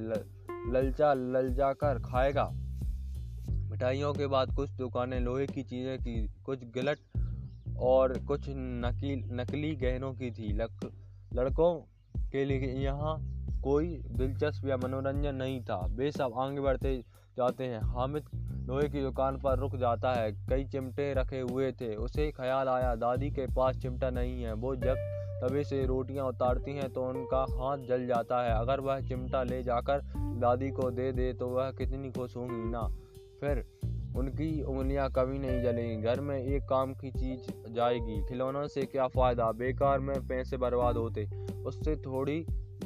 ललचा 0.74 1.14
ललजा 1.14 1.72
कर 1.74 2.00
खाएगा। 2.00 2.50
मिठाइयों 3.70 4.14
के 4.14 4.28
बाद 4.28 4.56
कुछ 4.56 4.70
दुकानें 4.70 5.20
लोहे 5.20 5.48
की 5.48 5.64
चीज़ें 5.64 5.98
की 6.00 6.28
कुछ 6.46 6.64
गिलट 6.74 7.78
और 7.80 8.18
कुछ 8.20 8.46
नकील 8.50 9.24
नकली 9.32 9.76
गहनों 9.76 10.14
की 10.14 10.32
थी। 10.32 10.54
लक, 10.54 10.92
लड़कों 11.34 11.74
के 12.32 12.46
लिए 12.46 12.74
यहाँ 12.76 13.16
कोई 13.64 13.88
दिलचस्प 14.10 14.68
या 14.68 14.78
मनोरंजन 14.78 15.36
नहीं 15.36 15.62
था। 15.62 15.86
वे 15.90 16.12
सब 16.12 16.34
आगे 16.38 16.60
बढ़ते 16.60 17.04
जाते 17.40 17.64
हैं। 17.66 17.82
हामिद 17.90 18.30
लोहे 18.68 18.88
की 18.90 19.02
दुकान 19.02 19.38
पर 19.38 19.58
रुक 19.58 19.76
जाता 19.76 20.14
है। 20.14 20.32
कई 20.50 20.64
चिमटे 20.66 21.14
रखे 21.14 21.40
हुए 21.42 21.72
थे। 21.72 21.96
उसे 21.98 22.30
ख्याल 22.32 22.68
आया, 22.68 22.94
दादी 22.96 23.30
के 23.30 23.46
पास 23.56 23.78
चिमटा 23.78 24.10
नहीं 24.10 24.44
है। 24.44 24.54
वो 24.56 24.76
जब 24.76 24.96
तवे 25.42 25.64
से 25.64 25.86
रोटियाँ 25.86 26.26
उतारती 26.26 26.72
हैं 26.74 26.90
तो 26.90 27.04
उनका 27.04 27.46
हाथ 27.52 27.86
जल 27.88 28.06
जाता 28.08 28.42
है। 28.44 28.52
अगर 28.52 28.80
वह 28.80 29.00
चिमटा 29.00 29.44
ले 29.44 29.62
जाकर 29.64 30.02
दादी 30.40 30.70
को 30.72 30.90
दे 30.92 31.12
दे 31.12 31.32
तो 31.34 31.48
वह 31.48 31.72
कितनी 31.72 32.12
खुश 32.12 32.36
होंगी 32.38 32.70
ना। 32.70 32.82
फिर 33.42 33.64
उनकी 34.18 34.50
उंगलियाँ 34.64 35.10
कभी 35.12 35.40
नहीं 35.40 35.62
जलेंगी। 35.62 36.04
घर 36.04 36.22
में 36.22 36.38
एक 36.38 36.64
काम 36.64 36.94
की 36.94 37.12
चीज़ 37.12 37.74
जाएगी। 37.74 38.22
खिलौनों 38.28 38.66
से 38.68 38.82
क्या 38.86 39.08
फ़ायदा? 39.08 39.52
बेकार 39.52 40.00
में 40.00 40.16
पैसे 40.28 40.58
बर्बाद 40.58 40.98
होते। 40.98 41.28
उससे 41.64 41.96
थोड़ी 41.96 42.40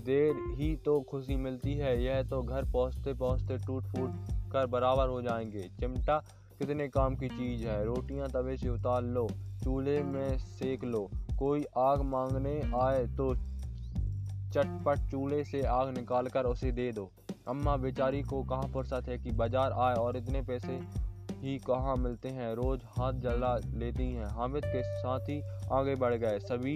देर 0.05 0.35
ही 0.55 0.75
तो 0.75 0.99
खुशी 1.01 1.35
मिलती 1.35 1.73
है। 1.73 2.03
यह 2.03 2.21
तो 2.23 2.41
घर 2.41 2.71
पहुँचते 2.71 3.13
पहुँचते 3.13 3.57
टूट 3.57 3.83
फूट 3.87 4.09
कर 4.53 4.65
बराबर 4.67 5.07
हो 5.07 5.21
जाएँगे। 5.21 5.69
चिमटा 5.79 6.17
कितने 6.59 6.87
काम 6.89 7.15
की 7.15 7.27
चीज़ 7.29 7.65
है? 7.67 7.83
रोटियाँ 7.85 8.29
तवे 8.29 8.57
से 8.57 8.69
उतार 8.69 9.01
लो, 9.03 9.27
चूल्हे 9.63 10.01
में 10.03 10.37
सेक 10.39 10.83
लो। 10.83 11.09
कोई 11.39 11.63
आग 11.77 12.01
मांगने 12.01 12.59
आए 12.81 13.05
तो 13.17 13.33
चटपट 14.53 15.09
चूल्हे 15.11 15.43
से 15.43 15.61
आग 15.67 15.93
निकाल 15.97 16.27
कर 16.27 16.45
उसे 16.45 16.71
दे 16.71 16.91
दो। 16.91 17.09
अम्मा 17.47 17.75
बेचारी 17.77 18.21
को 18.21 18.41
कहाँ 18.43 18.67
फुर्सत 18.73 19.07
है 19.09 19.17
कि 19.17 19.31
बाज़ार 19.31 19.71
आए 19.71 19.95
और 19.95 20.17
इतने 20.17 20.41
पैसे 20.41 20.79
ही 21.41 21.57
कहाँ 21.59 21.95
मिलते 21.97 22.29
हैं? 22.29 22.53
रोज 22.55 22.81
हाथ 22.89 23.13
जला 23.13 23.55
लेती 23.73 24.11
हैं। 24.11 24.25
हामिद 24.31 24.65
के 24.65 24.83
साथ 24.83 25.29
ही 25.29 25.41
आगे 25.71 25.95
बढ़ 25.95 26.13
गए। 26.15 26.39
सभी 26.39 26.75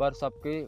पर 0.00 0.12
सबके, 0.12 0.62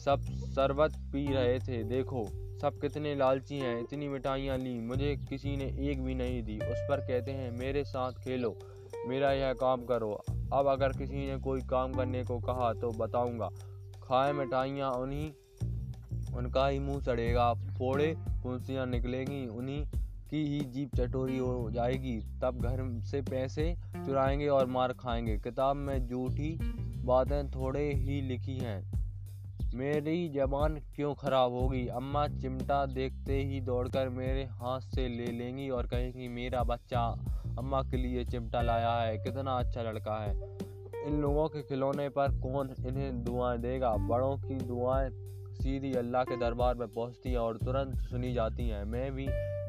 सब 0.00 0.22
शरबत 0.46 0.96
पी 1.12 1.26
रहे 1.26 1.58
थे। 1.58 1.82
देखो 1.84 2.24
सब 2.64 2.80
कितने 2.80 3.14
लालची 3.14 3.58
हैं, 3.58 3.80
इतनी 3.80 4.08
मिठाइयाँ 4.08 4.58
ली, 4.58 4.80
मुझे 4.80 5.16
किसी 5.16 5.56
ने 5.56 5.64
एक 5.64 6.02
भी 6.02 6.14
नहीं 6.14 6.42
दी। 6.42 6.56
उस 6.56 6.78
पर 6.88 7.00
कहते 7.00 7.30
हैं, 7.30 7.50
मेरे 7.50 7.84
साथ 7.84 8.12
खेलो, 8.12 8.58
मेरा 9.06 9.32
यह 9.32 9.52
काम 9.52 9.84
करो। 9.84 10.12
अब 10.52 10.66
अगर 10.66 10.92
किसी 10.92 11.26
ने 11.26 11.36
कोई 11.38 11.60
काम 11.60 11.92
करने 11.92 12.24
को 12.24 12.38
कहा 12.38 12.72
तो 12.72 12.90
बताऊँगा। 12.90 13.48
खाए 14.02 14.32
मिठाइयाँ 14.32 14.92
उन्हीं, 14.92 15.32
उनका 16.34 16.68
ही 16.68 16.78
मुँह 16.78 17.00
चढ़ेगा 17.00 17.54
फोड़े 17.54 18.16
फुंसियाँ 18.42 18.86
निकलेंगी, 18.86 19.46
उन्हीं 19.46 19.86
की 20.30 20.46
ही 20.46 20.60
जीप 20.60 20.96
चटोरी 20.96 21.38
हो 21.38 21.70
जाएगी। 21.70 22.20
तब 22.42 22.58
घर 22.60 23.00
से 23.04 23.22
पैसे 23.22 23.76
चुराएँगे 24.06 24.48
और 24.48 24.66
मार 24.66 24.92
खाएँगे। 24.92 25.36
किताब 25.36 25.76
में 25.76 26.06
झूठी 26.06 26.58
बातें 27.04 27.50
थोड़े 27.50 27.92
ही 27.92 28.20
लिखी 28.20 28.58
हैं। 28.58 29.03
मेरी 29.74 30.28
जबान 30.28 30.74
क्यों 30.74 31.14
खराब 31.14 31.52
होगी 31.52 31.86
अम्मा 31.86 32.28
चिमटा 32.28 32.86
देखते 32.86 33.42
ही 33.42 33.60
दौड़कर 33.60 34.08
मेरे 34.08 34.44
हाथ 34.44 34.80
से 34.80 35.08
ले 35.08 35.26
लेंगी 35.26 35.70
और 35.70 35.86
कहेंगी, 35.86 36.28
मेरा 36.28 36.62
बच्चा, 36.62 37.00
अम्मा 37.58 37.82
के 37.82 37.96
लिए 37.96 38.24
चिमटा 38.24 38.62
लाया 38.62 38.92
है, 38.92 39.18
कितना 39.18 39.52
अच्छा 39.52 39.82
लड़का 39.82 40.24
है। 40.24 40.34
इन 41.06 41.20
लोगों 41.20 41.48
के 41.48 41.62
खिलौने 41.62 42.08
पर 42.08 42.28
कौन 42.40 42.74
इन्हें 42.86 43.24
दुआएँ 43.24 43.58
देगा? 43.58 43.90
बड़ों 43.90 44.36
की 44.36 44.54
दुआएँ 44.54 45.10
सीधी 45.54 45.92
अल्लाह 45.92 46.24
के 46.24 46.36
दरबार 46.36 46.74
में 46.74 46.88
पहुँचती 46.88 47.30
हैं 47.30 47.38
और 47.38 47.56
तुरंत 47.56 47.96
सुनी 47.96 48.32
जाती 48.32 48.68
हैं। 48.68 48.84
मैं 48.84 49.12
भी 49.12 49.24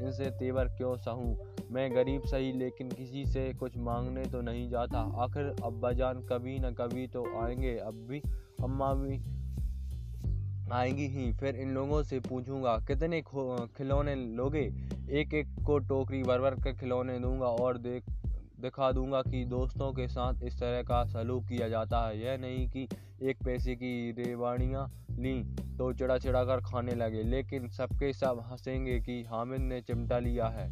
इनसे 0.05 0.31
तेवर 0.31 0.65
क्यों 0.65 0.95
सहूँ? 0.95 1.37
मैं 1.71 1.95
गरीब 1.95 2.21
सही, 2.21 2.51
लेकिन 2.53 2.89
किसी 2.89 3.25
से 3.25 3.53
कुछ 3.53 3.77
मांगने 3.77 4.25
तो 4.25 4.41
नहीं 4.41 4.69
जाता। 4.69 4.99
आखिर 5.23 5.55
अब्बा 5.63 5.91
जान 5.91 6.19
कभी 6.19 6.59
न 6.59 6.71
कभी 6.71 7.07
तो 7.07 7.41
आएँगे। 7.41 7.77
अब 7.77 7.93
भी 7.93 8.21
अम्मा 8.63 8.93
भी 8.93 9.44
आएँगी 10.71 11.07
ही। 11.07 11.31
फिर 11.33 11.55
इन 11.55 11.73
लोगों 11.73 12.01
से 12.03 12.19
पूछूँगा, 12.19 12.77
कितने 12.87 13.21
खिलौने 13.21 14.15
लोगे? 14.15 14.63
एक 15.11 15.33
एक 15.33 15.47
को 15.65 15.77
टोकरी 15.79 16.21
भर 16.23 16.39
भर 16.41 16.55
कर 16.55 16.73
खिलौने 16.73 17.17
दूँगा 17.19 17.47
और 17.47 17.77
देख 17.77 18.03
दिखा 18.61 18.91
दूँगा 18.91 19.21
कि 19.21 19.43
दोस्तों 19.45 19.91
के 19.93 20.07
साथ 20.07 20.43
इस 20.43 20.59
तरह 20.59 20.81
का 20.83 21.03
सलूक 21.05 21.47
किया 21.47 21.67
जाता 21.69 22.07
है। 22.07 22.19
यह 22.19 22.37
नहीं 22.37 22.67
कि 22.69 22.87
एक 23.21 23.43
पैसे 23.45 23.75
की 23.75 24.11
रेवाड़ियाँ 24.11 24.87
ली 25.11 25.43
तो 25.77 25.91
चिड़ा 25.93 26.17
चिड़ा 26.17 26.43
कर 26.43 26.61
खाने 26.61 26.95
लगे, 26.95 27.23
लेकिन 27.23 27.67
सबके 27.69 28.11
सब 28.13 28.39
हंसेंगे 28.51 28.99
कि 28.99 29.23
हामिद 29.23 29.61
ने 29.61 29.81
चिमटा 29.81 30.19
लिया 30.19 30.47
है। 30.47 30.67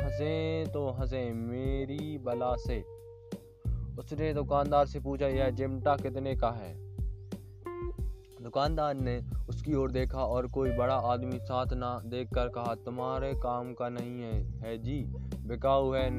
हंसे 0.00 0.64
तो 0.66 0.88
हंसे, 0.90 1.30
मेरी 1.32 2.18
बला 2.18 2.54
से। 2.56 2.80
उसने 3.98 4.32
दुकानदार 4.34 4.86
से 4.86 5.00
पूछा, 5.00 5.26
यह 5.26 5.50
चिमटा 5.50 5.96
कितने 5.96 6.34
का 6.36 6.50
है? 6.50 6.85
दुकानदार 8.56 8.94
ने 8.94 9.20
उसकी 9.48 9.74
ओर 9.74 9.90
देखा 9.90 10.18
और 10.18 10.46
कोई 10.46 10.70
बड़ा 10.70 10.94
आदमी 10.94 11.38
साथ 11.38 11.72
ना 11.72 12.02
देखकर 12.04 12.48
कहा, 12.48 12.74
तुम्हारे 12.74 13.32
काम 13.34 13.72
का 13.74 13.88
नहीं 13.88 14.20
है 14.20 14.32
है 14.60 14.78
जी? 14.78 15.04
बिकाऊ 15.48 15.92
है 15.92 16.10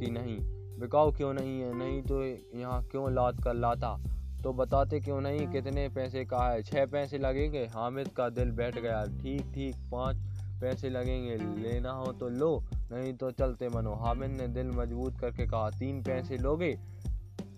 कि 0.00 0.10
नहीं? 0.10 0.36
बिकाऊ 0.80 1.12
क्यों 1.12 1.32
नहीं 1.34 1.60
है? 1.60 1.74
नहीं 1.78 2.02
तो 2.02 2.22
यहाँ 2.58 2.82
क्यों 2.84 3.12
लाद 3.12 3.40
कर 3.44 3.54
लाता? 3.54 3.96
तो 4.44 4.52
बताते 4.52 5.00
क्यों 5.00 5.20
नहीं? 5.20 5.46
कितने 5.48 5.88
पैसे 5.88 6.24
का 6.24 6.48
है? 6.48 6.62
छः 6.62 6.86
पैसे 6.86 7.18
लगेंगे? 7.18 7.64
हामिद 7.64 8.08
का 8.08 8.28
दिल 8.28 8.50
बैठ 8.50 8.78
गया, 8.78 9.02
ठीक 9.04 9.52
ठीक, 9.54 9.76
पाँच 9.92 10.16
पैसे 10.60 10.90
लगेंगे, 10.90 11.36
लेना 11.62 11.90
हो 11.90 12.12
तो 12.12 12.28
लो, 12.28 12.64
नहीं 12.92 13.14
तो 13.14 13.30
चलते 13.30 13.68
मनो 13.68 13.94
हामिद 13.94 14.30
ने 14.30 14.48
दिल 14.48 14.70
मज़बूत 14.70 15.18
करके 15.20 15.46
कहा, 15.46 15.70
तीन 15.70 16.02
पैसे 16.02 16.36
लोगे? 16.36 16.78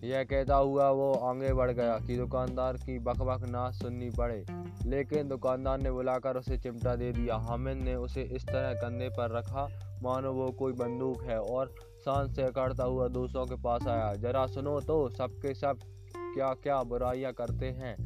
यह 0.04 0.24
कहता 0.24 0.56
हुआ 0.56 0.88
वो 0.90 1.12
आगे 1.12 1.52
बढ़ 1.52 1.70
गया 1.70 1.98
कि 1.98 2.16
दुकानदार 2.16 2.76
की 2.76 2.98
बकबक 2.98 3.48
ना 3.48 3.70
सुननी 3.70 4.10
पड़े। 4.10 4.44
लेकिन 4.86 5.28
दुकानदार 5.28 5.80
ने 5.80 5.90
बुलाकर 5.90 6.36
उसे 6.36 6.58
चिमटा 6.58 6.94
दे 6.96 7.12
दिया। 7.12 7.36
हामिद 7.36 7.76
ने 7.76 7.94
उसे 7.94 8.22
इस 8.22 8.44
तरह 8.44 8.72
कंधे 8.72 9.08
पर 9.08 9.30
रखा, 9.30 9.68
मानो 10.02 10.32
वो 10.32 10.50
कोई 10.50 10.72
बंदूक 10.72 11.22
है 11.22 11.40
और 11.40 11.74
सांस 11.98 12.36
से 12.36 12.42
अकड़ता 12.42 12.84
हुआ 12.84 13.08
दूसरों 13.08 13.46
के 13.46 13.54
पास 13.54 13.86
आया। 13.86 14.14
जरा 14.14 14.46
सुनो 14.46 14.80
तो 14.80 15.08
सबके 15.08 15.54
सब 15.54 15.78
क्या 16.14 16.54
क्या 16.54 16.82
बुराइयाँ 16.82 17.32
करते 17.32 17.66
हैं। 17.66 17.96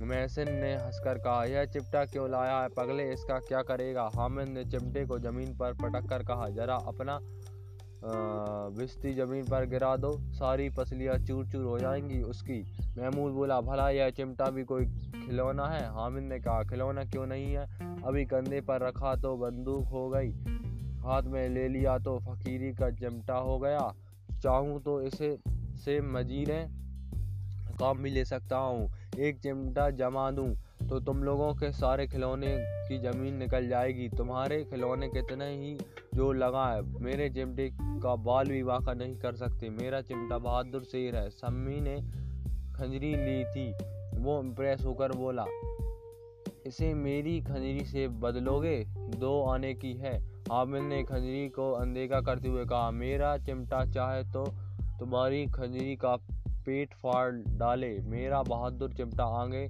महसिन 0.00 0.52
ने 0.52 0.74
हंसकर 0.74 1.18
कहा, 1.18 1.44
यह 1.44 1.64
चिमटा 1.64 2.04
क्यों 2.04 2.30
लाया 2.30 2.60
है? 2.60 2.68
पगले 2.68 3.12
इसका 3.12 3.38
क्या 3.38 3.62
करेगा? 3.62 4.10
हामिद 4.16 4.48
ने 4.48 4.64
चिमटे 4.64 5.04
को 5.06 5.18
ज़मीन 5.18 5.56
पर 5.56 5.72
पटक 5.72 6.08
कर 6.08 6.22
कहा, 6.22 6.48
जरा 6.48 6.74
अपना 6.74 7.18
बिस्ती 8.04 9.14
ज़मीन 9.14 9.44
पर 9.44 9.66
गिरा 9.66 9.96
दो, 9.96 10.18
सारी 10.20 10.70
पसलियाँ 10.70 11.18
चूर 11.18 11.46
चूर 11.46 11.64
हो 11.64 11.78
जाएँगी 11.78 12.22
उसकी। 12.22 12.72
महमूद 12.98 13.32
बोला, 13.32 13.60
भला 13.60 13.90
यह 13.90 14.10
चिमटा 14.10 14.50
भी 14.50 14.64
कोई 14.64 14.86
खिलौना 15.26 15.66
है? 15.66 15.94
हामिद 15.94 16.24
ने 16.24 16.40
कहा, 16.40 16.62
खिलौना 16.62 17.04
क्यों 17.04 17.26
नहीं 17.26 17.54
है? 17.54 17.66
अभी 18.02 18.24
कंधे 18.24 18.60
पर 18.60 18.80
रखा 18.80 19.14
तो 19.16 19.36
बंदूक 19.36 19.84
हो 19.84 20.08
गई। 20.08 20.32
हाथ 21.02 21.22
में 21.22 21.48
ले 21.48 21.68
लिया 21.68 21.98
तो 21.98 22.18
फकीरी 22.18 22.72
का 22.72 22.90
चिमटा 22.90 23.34
हो 23.34 23.58
गया। 23.58 23.94
चाहूँ 24.42 24.82
तो 24.82 25.02
इसे 25.02 25.38
से 25.84 26.00
मजीरें 26.00 26.68
काम 27.80 27.98
भी 27.98 28.10
ले 28.10 28.24
सकता 28.24 28.56
हूँ। 28.56 28.92
एक 29.18 29.38
चिमटा 29.38 29.90
जमा 29.90 30.30
दूँ। 30.30 30.54
तो 30.88 31.00
तुम 31.00 31.22
लोगों 31.22 31.52
के 31.54 31.70
सारे 31.72 32.06
खिलौने 32.06 32.56
की 32.88 32.98
ज़मीन 32.98 33.34
निकल 33.36 33.68
जाएगी। 33.68 34.08
तुम्हारे 34.08 34.62
खिलौने 34.64 35.08
कितने 35.08 35.50
ही 35.56 35.76
जो 36.14 36.32
लगा 36.32 36.66
है। 36.66 36.82
मेरे 37.02 37.28
चिमटे 37.30 37.70
का 37.74 38.14
बाल 38.16 38.46
भी 38.46 38.62
वाका 38.62 38.94
नहीं 38.94 39.16
कर 39.16 39.34
सकते। 39.34 39.68
मेरा 39.70 40.00
चिमटा 40.00 40.38
बहादुर 40.38 40.82
शेर 40.82 41.16
है। 41.16 41.28
सम्मी 41.30 41.80
ने 41.80 41.96
खंजरी 42.74 43.14
ली 43.16 43.44
थी। 43.44 43.72
वो 44.18 44.40
इम्प्रेस 44.40 44.84
होकर 44.84 45.12
बोला, 45.12 45.44
इसे 46.66 46.92
मेरी 46.94 47.40
खंजरी 47.40 47.84
से 47.84 48.06
बदलोगे? 48.08 48.76
दो 49.16 49.42
आने 49.44 49.74
की 49.74 49.92
है। 49.94 50.18
आमिर 50.52 50.82
ने 50.82 51.02
खंजरी 51.04 51.48
को 51.48 51.70
अनदेखा 51.72 52.20
करते 52.20 52.48
हुए 52.48 52.64
कहा, 52.64 52.90
मेरा 52.90 53.36
चिमटा 53.38 53.84
चाहे 53.84 54.22
तो 54.24 54.44
तुम्हारी 55.00 55.44
खंजरी 55.46 55.96
का 55.96 56.16
पेट 56.64 56.94
फाड़ 56.94 57.32
डाले। 57.32 57.98
मेरा 58.00 58.42
बहादुर 58.42 58.92
चिमटा 58.92 59.24
आगे 59.24 59.68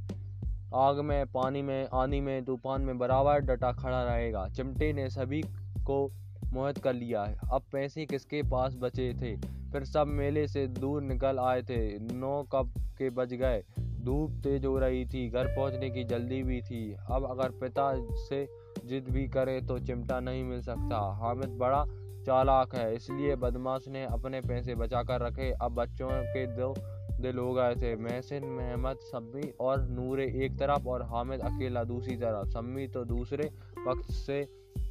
आग 0.75 1.01
में, 1.01 1.27
पानी 1.27 1.63
में, 1.63 1.89
आंधी 1.95 2.21
में, 2.21 2.45
तूफ़ान 2.45 2.83
में 2.83 2.99
बराबर 2.99 3.39
डटा 3.39 3.73
खड़ा 3.73 4.03
रहेगा। 4.03 4.49
चिमटे 4.49 4.93
ने 4.93 5.09
सभी 5.11 5.43
को 5.87 6.11
मोहित 6.53 6.79
कर 6.79 6.93
लिया। 6.93 7.23
अब 7.53 7.63
पैसे 7.73 8.07
किसके 8.07 8.43
पास 8.43 8.75
बचे 8.75 9.13
थे? 9.15 9.37
फिर 9.73 9.85
सब 9.85 10.07
मेले 10.07 10.49
से 10.49 10.67
दूर 10.67 11.03
निकल 11.03 11.39
आए 11.39 11.63
थे। 11.63 11.99
नौ 11.99 12.43
कब 12.43 12.73
के 12.99 13.11
बज 13.11 13.35
गए। 13.35 13.63
धूप 13.81 14.31
तेज 14.31 14.67
हो 14.67 14.79
रही 14.79 15.05
थी। 15.07 15.29
घर 15.31 15.47
पहुँचने 15.47 15.91
की 15.91 16.05
जल्दी 16.05 16.43
भी 16.43 16.61
थी। 16.63 16.97
अब 17.11 17.27
अगर 17.31 17.51
पिता 17.51 17.93
से 17.99 18.49
जिद 18.87 19.07
भी 19.11 19.29
करे 19.29 19.61
तो 19.61 19.79
चिमटा 19.79 20.21
नहीं 20.21 20.45
मिल 20.45 20.63
सकता। 20.63 21.01
हामिद 21.23 21.49
बड़ा 21.49 21.85
चालाक 22.27 22.75
है, 22.75 22.95
इसलिए 22.95 23.37
बदमाश 23.37 23.85
ने 23.89 24.05
अपने 24.05 24.41
पैसे 24.41 24.75
बचा 24.75 25.03
कर 25.03 25.21
रखे। 25.21 25.53
अब 25.53 25.75
बच्चों 25.75 26.09
के 26.11 26.47
दो 26.47 26.75
दिल 27.21 27.39
हो 27.39 27.53
गए 27.55 27.75
थे 27.75 27.95
महसिन 27.99 28.45
महमद 28.51 28.99
सम्मी 29.05 29.51
और 29.61 29.83
नूरे 29.89 30.27
एक 30.45 30.59
तरफ़ 30.59 30.89
और 30.89 31.03
हामिद 31.07 31.41
अकेला 31.43 31.85
दूसरी 31.87 32.17
तरफ़। 32.17 32.49
सम्मी 32.51 32.87
तो 32.89 33.05
दूसरे 33.07 33.51
वक्त 33.87 34.13
से 34.15 34.39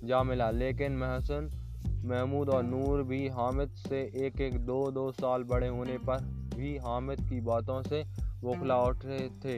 जा 0.03 0.21
मिला 0.23 0.49
लेकिन 0.51 0.97
महसन 0.97 1.49
महमूद 2.05 2.49
और 2.49 2.63
नूर 2.63 3.03
भी 3.03 3.27
हामिद 3.29 3.69
से 3.79 3.99
एक 4.17 4.41
एक 4.41 4.57
दो 4.65 4.79
दो 4.91 5.11
साल 5.11 5.43
बड़े 5.43 5.67
होने 5.67 5.97
पर 5.99 6.21
भी 6.55 6.77
हामिद 6.77 7.21
की 7.21 7.39
बातों 7.41 7.81
से 7.83 8.03
बौखला 8.41 8.81
उठ 8.83 9.05
रहे 9.05 9.27
थे। 9.45 9.57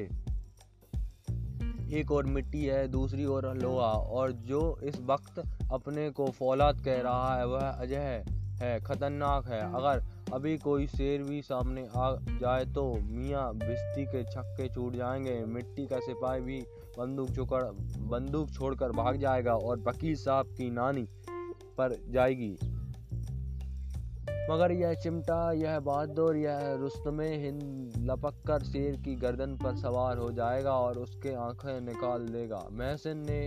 एक 1.91 2.11
और 2.11 2.25
मिट्टी 2.27 2.63
है 2.65 2.87
दूसरी 2.87 3.25
ओर 3.25 3.45
लोहा 3.55 3.91
और 4.17 4.31
जो 4.47 4.61
इस 4.83 4.99
वक्त 5.01 5.39
अपने 5.71 6.09
को 6.09 6.25
फौलाद 6.31 6.81
कह 6.81 7.01
रहा 7.01 7.35
है 7.37 7.47
वह 7.47 7.67
अजय 7.67 8.23
है 8.61 8.79
खतरनाक 8.81 9.47
है। 9.47 9.61
अगर 9.75 10.03
अभी 10.33 10.57
कोई 10.57 10.87
शेर 10.87 11.23
भी 11.23 11.41
सामने 11.41 11.81
आ 11.97 12.11
जाए 12.41 12.65
तो 12.65 12.83
मियाँ 13.03 13.53
बिस्ती 13.55 14.05
के 14.05 14.23
छक्के 14.23 14.67
छूट 14.69 14.95
जाएँगे। 14.95 15.33
मिट्टी 15.45 15.85
का 15.85 15.99
सिपाही 15.99 16.41
भी 16.41 16.59
बंदूक 16.97 17.29
चुकड़ 17.29 17.63
बंदूक 18.11 18.49
छोड़कर 18.49 18.91
भाग 18.91 19.17
जाएगा 19.17 19.53
और 19.53 19.79
वकील 19.79 20.15
साहब 20.15 20.53
की 20.57 20.69
नानी 20.71 21.07
पर 21.77 21.95
जाएगी। 22.09 22.57
मगर 24.51 24.71
यह 24.71 24.93
चिमटा, 24.93 25.51
यह 25.51 25.79
बहादुर, 25.79 26.35
यह 26.35 26.59
रुस्तम 26.79 27.19
हिंद 27.21 27.93
लपक 28.09 28.41
कर 28.47 28.63
शेर 28.63 28.95
की 28.95 29.15
गर्दन 29.15 29.55
पर 29.57 29.75
सवार 29.75 30.17
हो 30.17 30.31
जाएगा 30.31 30.73
और 30.73 30.97
उसके 30.97 31.33
आँखें 31.35 31.79
निकाल 31.81 32.27
देगा। 32.27 32.67
महसिन 32.71 33.25
ने 33.29 33.39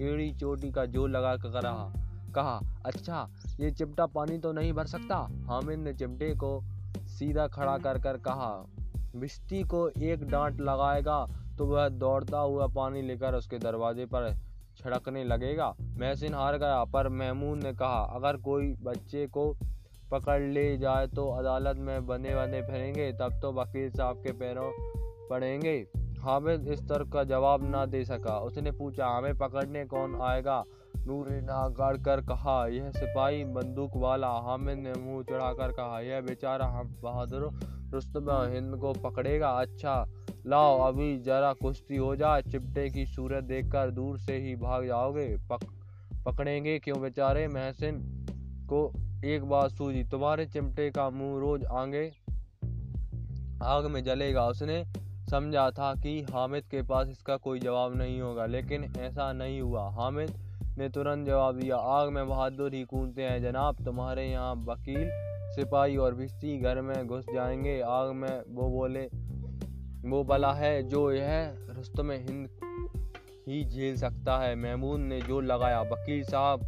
एड़ी 0.00 0.30
चोटी 0.34 0.70
का 0.70 0.84
ज़ोर 0.86 1.10
लगा 1.10 1.36
कर 1.36 1.62
रहा 1.62 1.92
कहा 2.32 2.60
अच्छा 2.86 3.28
ये 3.60 3.70
चिमटा 3.70 4.06
पानी 4.06 4.38
तो 4.38 4.52
नहीं 4.52 4.72
भर 4.72 4.86
सकता? 4.86 5.16
हामिद 5.46 5.78
ने 5.78 5.92
चिमटे 5.94 6.34
को 6.34 6.60
सीधा 7.08 7.46
खड़ा 7.48 7.76
कर 7.78 7.98
कर 7.98 8.16
कहा 8.18 8.52
बिस्ती 9.16 9.62
को 9.64 9.88
एक 9.88 10.24
डांट 10.28 10.60
लगाएगा 10.60 11.26
तो 11.58 11.66
वह 11.66 11.88
दौड़ता 11.88 12.38
हुआ 12.38 12.66
पानी 12.66 13.02
लेकर 13.02 13.34
उसके 13.34 13.58
दरवाजे 13.58 14.06
पर 14.06 14.32
छड़कने 14.76 15.24
लगेगा। 15.24 15.74
महसिन 15.98 16.34
हार 16.34 16.56
गया, 16.58 16.84
पर 16.84 17.08
महमूद 17.08 17.62
ने 17.62 17.72
कहा, 17.72 18.02
अगर 18.16 18.36
कोई 18.36 18.72
बच्चे 18.82 19.26
को 19.26 19.52
पकड़ 20.10 20.40
ले 20.42 20.76
जाए 20.78 21.06
तो 21.06 21.28
अदालत 21.30 21.76
में 21.78 22.06
बने 22.06 22.34
बने 22.34 22.62
फिरेंगे, 22.62 23.12
तब 23.12 23.38
तो 23.42 23.52
वकील 23.52 23.90
साहब 23.90 24.22
के 24.24 24.32
पैरों 24.32 24.70
पड़ेंगे। 25.28 25.76
हामिद 26.22 26.68
इस 26.68 26.80
तरह 26.88 27.10
का 27.10 27.22
जवाब 27.24 27.62
ना 27.70 27.84
दे 27.86 28.04
सका। 28.04 28.38
उसने 28.40 28.70
पूछा 28.72 29.06
हमें 29.08 29.38
पकड़ने 29.38 29.84
कौन 29.84 30.20
आएगा? 30.22 30.62
नूर 31.06 31.28
ने 31.28 31.40
गाड़ 31.74 31.96
कर 31.98 32.20
कहा 32.20 32.66
यह 32.66 32.90
सिपाही 32.90 33.44
बंदूक 33.54 33.96
वाला। 33.96 34.28
हामिद 34.44 34.78
ने 34.78 34.92
मुँह 34.94 35.22
चढ़ाकर 35.22 35.72
कहा 35.72 36.00
यह 36.00 36.20
बेचारा 36.20 36.66
हम 36.68 36.94
बहादुर 37.02 37.48
रुस्तम 37.92 38.30
हिंद 38.52 38.76
को 38.76 38.92
पकड़ेगा। 39.00 39.48
अच्छा 39.60 39.94
लाओ 40.46 40.78
अभी 40.82 41.18
जरा 41.22 41.52
कुश्ती 41.52 41.96
हो 41.96 42.14
जाए। 42.16 42.42
चिपटे 42.42 42.88
की 42.90 43.06
सूरत 43.06 43.44
देखकर 43.44 43.90
दूर 43.90 44.18
से 44.18 44.38
ही 44.38 44.54
भाग 44.56 44.86
जाओगे। 44.86 45.28
पक, 45.50 45.66
पकड़ेंगे 46.26 46.78
क्यों 46.78 47.00
बेचारे 47.02 47.46
महसिन 47.48 48.00
को 48.70 48.90
एक 49.24 49.44
बात 49.44 49.70
सूझी 49.70 50.04
तुम्हारे 50.04 50.46
चिमटे 50.46 50.90
का 50.90 51.10
मुँह 51.10 51.40
रोज 51.40 51.64
आगे 51.64 52.10
आग 53.64 53.86
में 53.86 54.02
जलेगा। 54.04 54.46
उसने 54.46 54.84
समझा 55.32 55.70
था 55.70 55.94
कि 55.94 56.22
हामिद 56.22 56.64
के 56.64 56.82
पास 56.82 57.08
इसका 57.08 57.36
कोई 57.36 57.60
जवाब 57.60 57.94
नहीं 57.96 58.20
होगा, 58.20 58.46
लेकिन 58.46 58.84
ऐसा 58.84 59.32
नहीं 59.32 59.60
हुआ। 59.60 59.88
हामिद 59.90 60.30
ने 60.78 60.88
तुरंत 60.88 61.26
जवाब 61.26 61.58
दिया, 61.58 61.76
आग 61.76 62.08
में 62.08 62.28
बहादुर 62.28 62.74
ही 62.74 62.84
कूदते 62.84 63.22
हैं 63.22 63.42
जनाब, 63.42 63.84
तुम्हारे 63.84 64.26
यहाँ 64.26 64.54
वकील, 64.54 65.08
सिपाही 65.54 65.96
और 65.96 66.14
भिस्ती 66.14 66.58
घर 66.58 66.80
में 66.80 67.06
घुस 67.06 67.26
जाएँगे। 67.34 67.80
आग 67.80 68.12
में 68.12 68.42
वो 68.48 68.68
बोले, 68.68 69.08
वो 70.08 70.24
बला 70.24 70.52
है 70.52 70.82
जो 70.82 71.12
यह 71.12 71.56
रुस्तम 71.70 72.10
हिंद 72.10 72.48
ही 73.48 73.64
झेल 73.64 73.96
सकता 73.96 74.38
है। 74.38 74.54
महमूद 74.56 75.00
ने 75.00 75.20
ज़ोर 75.20 75.44
लगाया, 75.44 75.80
वकील 75.82 76.22
साहब, 76.24 76.60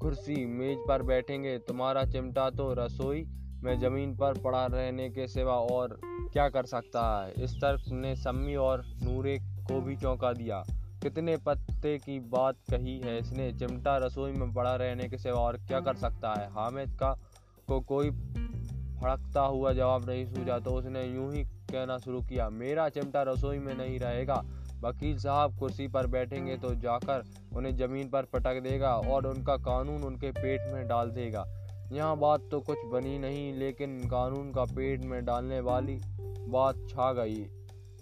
कुर्सी 0.00 0.46
मेज 0.46 0.78
पर 0.88 1.02
बैठेंगे, 1.02 1.58
तुम्हारा 1.58 2.04
चिमटा 2.04 2.50
तो 2.50 2.72
रसोई 2.74 3.26
में 3.62 3.78
ज़मीन 3.78 4.16
पर 4.16 4.38
पड़ा 4.38 4.66
रहने 4.66 5.10
के 5.10 5.26
सिवा 5.28 5.54
और 5.54 6.00
क्या 6.32 6.48
कर 6.48 6.66
सकता 6.66 7.02
है? 7.16 7.32
इस 7.44 7.54
तर्क 7.56 7.88
ने 7.92 8.14
सम्मी 8.16 8.54
और 8.56 8.84
नूरे 9.02 9.38
को 9.62 9.80
भी 9.80 9.96
चौंका 9.96 10.32
दिया। 10.32 10.62
कितने 11.02 11.36
पत्ते 11.36 11.96
की 11.98 12.18
बात 12.28 12.56
कही 12.70 12.98
है 13.00 13.18
इसने? 13.18 13.52
चिमटा 13.52 13.96
रसोई 13.96 14.32
में 14.32 14.52
पड़ा 14.54 14.74
रहने 14.74 15.08
के 15.08 15.18
सिवा 15.18 15.40
और 15.40 15.56
क्या 15.58 15.80
कर 15.80 15.96
सकता 15.96 16.34
है? 16.34 16.48
हामिद 16.52 16.96
का 17.00 17.12
को 17.68 17.80
कोई 17.80 18.10
फड़कता 18.96 19.40
हुआ 19.40 19.72
जवाब 19.72 20.08
नहीं 20.10 20.24
सूझा 20.26 20.58
तो 20.58 20.70
उसने 20.70 21.04
यूँ 21.04 21.32
ही 21.34 21.42
कहना 21.44 21.96
शुरू 21.98 22.20
किया, 22.20 22.48
मेरा 22.50 22.88
चिमटा 22.88 23.22
रसोई 23.22 23.58
में 23.58 23.74
नहीं 23.74 23.98
रहेगा। 23.98 24.42
वकील 24.80 25.18
साहब 25.18 25.58
कुर्सी 25.58 25.86
पर 25.88 26.06
बैठेंगे 26.06 26.56
तो 26.56 26.74
जाकर 26.74 27.24
उन्हें 27.56 27.74
ज़मीन 27.76 28.08
पर 28.08 28.24
पटक 28.24 28.60
देगा 28.62 28.94
और 28.94 29.26
उनका 29.26 29.56
कानून 29.62 30.02
उनके 30.02 30.30
पेट 30.32 30.72
में 30.72 30.86
डाल 30.88 31.10
देगा। 31.10 31.44
यहाँ 31.92 32.16
बात 32.18 32.48
तो 32.50 32.60
कुछ 32.60 32.78
बनी 32.92 33.18
नहीं, 33.18 33.54
लेकिन 33.54 33.98
कानून 33.98 34.52
का 34.52 34.64
पेट 34.64 35.04
में 35.04 35.24
डालने 35.24 35.60
वाली 35.60 35.98
बात 36.48 36.76
छा 36.88 37.12
गई। 37.12 37.46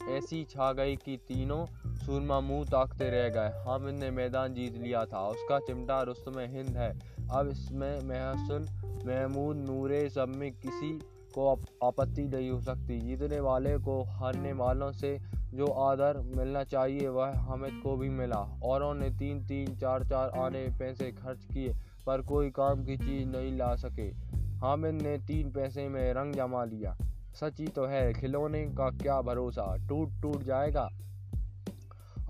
ऐसी 0.09 0.45
छा 0.45 0.73
गई 0.73 0.97
कि 0.97 1.17
तीनों 1.17 1.67
सूरमा 1.95 2.41
मुँह 2.41 2.65
ताकते 2.65 3.11
रह 3.11 3.29
गए। 3.29 3.65
हामिद 3.67 3.95
ने 3.95 4.11
मैदान 4.11 4.55
जीत 4.55 4.77
लिया 4.77 5.05
था। 5.05 5.29
उसका 5.29 5.59
चिमटा 5.59 6.03
रुस्तम 6.03 6.39
हिंद 6.39 6.77
है। 6.77 6.99
अब 7.31 7.49
इसमें 7.49 7.97
महसन 7.97 8.67
महमूद, 9.07 9.57
नूरे 9.57 10.09
सब 10.09 10.29
में 10.29 10.53
किसी 10.53 10.99
को 11.35 11.61
आपत्ति 11.85 12.25
नहीं 12.25 12.51
हो 12.51 12.61
सकती। 12.61 13.01
जीतने 13.01 13.41
वाले 13.41 13.79
को 13.79 14.03
हारने 14.03 14.53
वालों 14.53 14.93
से 14.93 15.19
जो 15.55 15.67
आदर 15.67 16.19
मिलना 16.37 16.65
चाहिए, 16.65 17.09
वह 17.09 17.33
हामिद 17.37 17.81
को 17.85 17.97
भी 17.97 18.09
मिला। 18.09 18.61
औरों 18.65 18.95
ने 18.95 19.11
तीन 19.11 19.47
तीन, 19.47 19.77
चार 19.77 20.05
चार 20.05 20.31
आने, 20.31 20.67
पैसे 20.79 21.13
खर्च 21.13 21.45
किए। 21.45 21.75
पर 22.07 22.23
कोई 22.23 22.51
काम 22.51 22.85
की 22.85 22.97
चीज़ 22.97 23.29
नहीं 23.29 23.57
ला 23.57 23.75
सके। 23.75 24.35
हामिद 24.37 25.03
ने 25.03 25.19
तीन 25.19 25.51
पैसे 25.51 25.89
में 25.89 26.13
रंग 26.13 26.35
जमा 26.35 26.65
लिया। 26.65 26.97
सच 27.35 27.71
तो 27.71 27.87
है, 27.87 28.13
खिलौने 28.13 28.65
का 28.65 28.91
क्या 28.91 29.21
भरोसा? 29.21 29.87
टूट 29.89 30.09
टूट 30.23 30.43
जाएगा। 30.43 30.89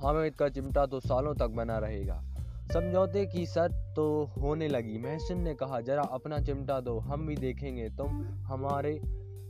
हामिद 0.03 0.35
का 0.35 0.49
चिमटा 0.49 0.87
तो 0.87 1.01
सालों 1.01 1.35
तक 1.35 1.47
बना 1.47 1.79
रहेगा। 1.79 2.25
समझौते 2.73 3.27
की 3.27 3.47
शर्त 3.47 3.93
तो 3.97 4.25
होने 4.25 4.69
लगी। 4.69 4.99
महसिन 4.99 5.41
ने 5.41 5.55
कहा, 5.55 5.81
जरा 5.81 6.03
अपना 6.03 6.39
चिमटा 6.39 6.81
दो, 6.81 6.99
हम 6.99 7.27
भी 7.27 7.37
देखेंगे। 7.37 7.89
तुम 7.89 8.25
हमारे 8.25 9.01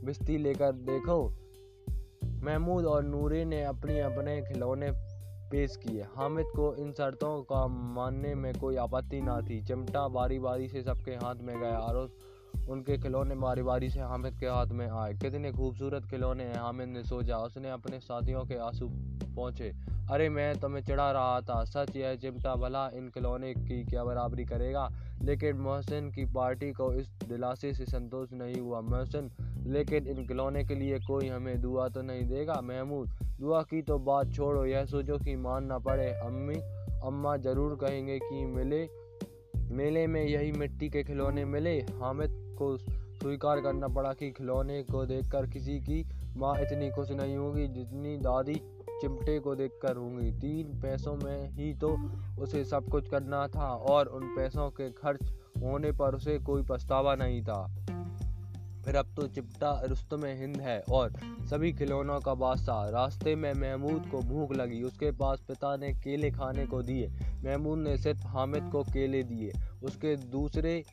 बिस्ती 0.05 0.37
लेकर 0.37 0.71
देखो। 0.71 1.37
महमूद 2.25 2.85
और 2.85 3.03
नूरे 3.03 3.45
ने 3.45 3.63
अपने 3.63 4.01
अपने 4.01 4.41
खिलौने 4.41 5.14
पेश 5.51 5.75
किए। 5.77 6.05
हामिद 6.15 6.45
को 6.45 6.75
इन 6.75 6.91
शर्तों 6.91 7.41
का 7.43 7.67
मानने 7.67 8.35
में 8.35 8.53
कोई 8.53 8.75
आपत्ति 8.75 9.21
ना 9.21 9.41
थी। 9.41 9.61
चिमटा 9.61 10.07
बारी 10.07 10.39
बारी 10.39 10.67
से 10.67 10.83
सबके 10.83 11.11
हाथ 11.11 11.35
में 11.35 11.59
गया। 11.59 11.77
और 11.79 12.09
उनके 12.69 12.97
खिलौने 12.97 13.35
बारी 13.35 13.61
बारी 13.61 13.89
से 13.89 13.99
हामिद 13.99 14.39
के 14.39 14.45
हाथ 14.45 14.67
में 14.67 14.87
आए। 14.87 15.13
कितने 15.13 15.51
खूबसूरत 15.51 16.05
खिलौने 16.05 16.43
हैं 16.43 16.59
हामिद 16.59 16.87
ने 16.87 17.03
सोचा। 17.03 17.37
उसने 17.37 17.69
अपने 17.69 17.99
साथियों 17.99 18.45
के 18.45 18.55
आँसू 18.55 18.89
पहुँचे। 19.35 19.73
अरे, 20.11 20.29
मैं 20.29 20.59
तुम्हें 20.59 20.83
चढ़ा 20.83 21.11
रहा 21.11 21.41
था। 21.41 21.63
सच 21.63 21.95
यह 21.95 22.15
चिमटा 22.15 22.55
भला 22.55 22.89
इन 22.93 23.09
खिलौने 23.09 23.53
की 23.53 23.83
क्या 23.85 24.03
बराबरी 24.03 24.45
करेगा? 24.45 24.89
लेकिन 25.21 25.57
मोहसिन 25.57 26.11
की 26.11 26.25
पार्टी 26.25 26.71
को 26.71 26.93
इस 26.93 27.07
दिलासे 27.07 27.73
से 27.73 27.85
संतोष 27.85 28.29
नहीं 28.33 28.55
हुआ। 28.55 28.81
मोहसिन, 28.81 29.31
लेकिन 29.67 30.07
इन 30.07 30.27
खिलौने 30.27 30.63
के 30.63 30.75
लिए 30.75 30.99
कोई 30.99 31.27
हमें 31.27 31.61
दुआ 31.61 31.87
तो 31.89 32.01
नहीं 32.01 32.27
देगा? 32.27 32.61
महमूद, 32.63 33.09
दुआ 33.39 33.61
की 33.61 33.81
तो 33.81 33.99
बात 33.99 34.31
छोड़ो। 34.31 34.65
यह 34.65 34.85
सोचो 34.85 35.17
कि 35.17 35.35
मान 35.35 35.65
ना 35.65 35.77
पड़े। 35.77 36.13
अम्मी, 36.13 36.55
अम्मा 37.03 37.37
ज़रूर 37.37 37.75
कहेंगे 37.75 38.19
कि 38.19 38.45
मिले, 38.45 38.89
मेले 39.75 40.07
में 40.07 40.25
यही 40.25 40.51
मिट्टी 40.51 40.89
के 40.89 41.03
खिलौने 41.03 41.45
मिले। 41.45 41.79
हामिद 41.79 42.44
को 42.57 42.77
स्वीकार 42.77 43.61
करना 43.61 43.87
पड़ा 43.87 44.13
कि 44.13 44.31
खिलौने 44.31 44.81
को 44.83 45.05
देखकर 45.05 45.47
किसी 45.47 45.79
की 45.79 46.03
माँ 46.37 46.55
इतनी 46.59 46.89
खुश 46.91 47.11
नहीं 47.11 47.35
होगी 47.37 47.67
जितनी 47.67 48.17
दादी 48.17 48.55
चिमटे 49.01 49.39
को 49.39 49.55
देखकर 49.55 49.95
होंगी। 49.97 50.31
तीन 50.31 50.79
पैसों 50.81 51.15
में 51.15 51.49
ही 51.51 51.73
तो 51.73 51.95
उसे 52.41 52.63
सब 52.65 52.89
कुछ 52.89 53.09
करना 53.09 53.47
था 53.47 53.67
और 53.91 54.07
उन 54.07 54.27
पैसों 54.35 54.69
के 54.69 54.89
खर्च 54.91 55.31
होने 55.63 55.91
पर 55.91 56.15
उसे 56.15 56.37
कोई 56.39 56.63
पछतावा 56.69 57.15
नहीं 57.15 57.41
था। 57.43 57.65
फिर 58.85 58.95
अब 58.95 59.13
तो 59.15 59.27
चिपटा 59.27 59.69
रुस्तम 59.87 60.25
हिंद 60.25 60.57
है 60.61 60.79
और 60.91 61.13
सभी 61.49 61.71
खिलौनों 61.73 62.19
का 62.19 62.33
बादशाह। 62.33 62.89
रास्ते 62.89 63.35
में 63.35 63.53
महमूद 63.53 64.05
को 64.11 64.19
भूख 64.19 64.51
लगी। 64.51 64.81
उसके 64.83 65.11
पास 65.11 65.41
पिता 65.47 65.75
ने 65.77 65.93
केले 65.93 66.31
खाने 66.31 66.65
को 66.65 66.81
दिए। 66.81 67.07
महमूद 67.45 67.79
ने 67.79 67.97
सिर्फ़ 67.97 68.27
हामिद 68.27 68.69
को 68.71 68.83
केले 68.83 69.23
दिए। 69.23 69.51
उसके 69.83 70.15
दूसरे 70.15 70.83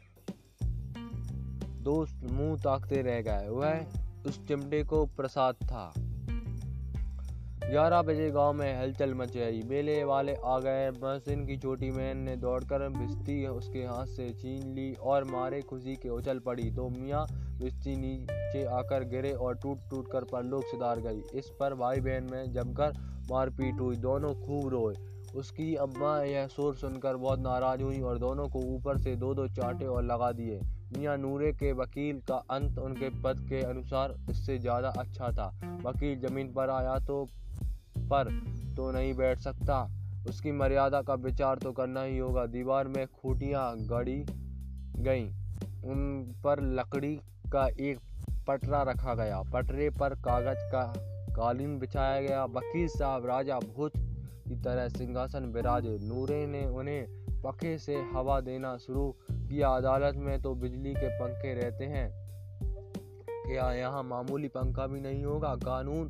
दोस्त 1.83 2.21
मुँह 2.33 2.57
ताकते 2.57 3.03
रह 3.03 3.21
गए 3.21 3.49
वह 3.49 3.87
उस 4.27 4.47
चिमटे 4.47 4.83
को 4.85 5.07
प्रसाद 5.07 5.55
था। 5.55 5.92
ग्यारह 7.71 8.03
बजे 8.03 8.31
गाँव 8.31 8.53
में 8.53 8.81
हलचल 8.81 9.14
मच 9.14 9.37
गई। 9.37 9.62
मेले 9.62 10.05
वाले 10.05 10.35
आ 10.45 10.59
गए। 10.59 10.90
महसिन 10.90 11.47
की 11.47 11.57
छोटी 11.57 11.90
बहन 11.90 12.18
ने 12.18 12.37
दौड़कर 12.37 12.88
बिस्ती 12.88 13.47
उसके 13.47 13.79
हाथ 13.79 14.07
से 14.07 14.31
छीन 14.31 14.75
ली 14.75 14.92
और 14.95 15.25
मारे 15.25 15.61
खुशी 15.61 15.97
के 15.97 16.09
उछल 16.09 16.38
पड़ी। 16.38 16.71
तो 16.71 16.88
मियाँ 16.88 17.27
बिस्ती 17.59 17.97
नीचे 17.97 18.64
आकर 18.64 19.05
गिरे 19.05 19.33
और 19.33 19.55
टूट 19.55 19.79
टूट 19.90 20.11
कर 20.12 20.25
परलोक 20.25 20.64
सुधार 20.64 21.01
गई। 21.01 21.23
इस 21.35 21.51
पर 21.61 21.75
भाई 21.75 22.01
बहन 22.01 22.29
में 22.33 22.53
जमकर 22.53 22.92
मारपीट 23.31 23.81
हुई। 23.81 23.97
दोनों 23.97 24.35
खूब 24.35 24.68
रोए। 24.68 24.95
उसकी 25.37 25.75
अम्मा 25.75 26.23
यह 26.23 26.47
शोर 26.47 26.75
सुनकर 26.75 27.16
बहुत 27.16 27.38
नाराज़ 27.38 27.83
हुई 27.83 28.01
और 28.01 28.18
दोनों 28.18 28.49
को 28.49 28.59
ऊपर 28.59 28.99
से 28.99 29.16
दो 29.16 29.35
दो 29.35 29.49
चाटे 29.49 29.87
और 29.87 30.03
लगा 30.03 30.33
दिए। 30.33 30.61
मियाँ 30.96 31.16
नूरे 31.18 31.52
के 31.52 31.72
वकील 31.72 32.20
का 32.28 32.37
अंत 32.50 32.78
उनके 32.78 33.09
पद 33.22 33.46
के 33.48 33.62
अनुसार 33.62 34.14
इससे 34.31 34.59
ज़्यादा 34.59 34.88
अच्छा 34.98 35.31
था। 35.33 35.46
वकील 35.85 36.20
ज़मीन 36.20 36.52
पर 36.52 36.70
आया 36.70 36.98
तो 36.98 37.24
पर 38.11 38.31
तो 38.76 38.90
नहीं 38.92 39.14
बैठ 39.14 39.38
सकता। 39.38 39.83
उसकी 40.28 40.52
मर्यादा 40.52 41.00
का 41.02 41.14
विचार 41.14 41.59
तो 41.59 41.72
करना 41.72 42.02
ही 42.02 42.18
होगा। 42.18 42.46
दीवार 42.46 42.88
में 42.88 43.07
खूटियाँ 43.07 43.72
गड़ी 43.88 44.18
गईं। 44.98 45.28
उन 45.85 46.33
पर 46.44 46.61
लकड़ी 46.74 47.14
का 47.52 47.66
एक 47.81 47.98
पटरा 48.48 48.83
रखा 48.83 49.14
गया। 49.14 49.42
पटरे 49.52 49.88
पर 49.90 50.14
कागज़ 50.20 50.70
का 50.72 50.83
कालीन 51.37 51.78
बिछाया 51.78 52.20
गया। 52.20 52.44
वकील 52.44 52.88
साहब 52.88 53.26
राजा 53.26 53.59
भोज 53.59 53.92
की 53.96 54.57
तरह 54.62 54.88
सिंहासन 54.88 55.44
विराजे 55.46 55.98
नूरे 56.02 56.46
ने 56.46 56.64
उन्हें 56.68 57.21
पखे 57.44 57.78
से 57.78 57.96
हवा 57.96 58.40
देना 58.40 58.76
शुरू 58.76 59.14
किया। 59.33 59.68
अदालत 59.68 60.14
में 60.16 60.42
तो 60.42 60.55
बिजली 60.55 60.94
के 60.94 61.09
पंखे 61.09 61.55
रहते 61.55 61.85
हैं। 61.85 62.22
क्या 63.48 63.72
यहाँ 63.72 64.02
मामूली 64.02 64.48
पंखा 64.48 64.87
भी 64.87 65.00
नहीं 65.00 65.24
होगा? 65.24 65.55
कानून 65.55 66.09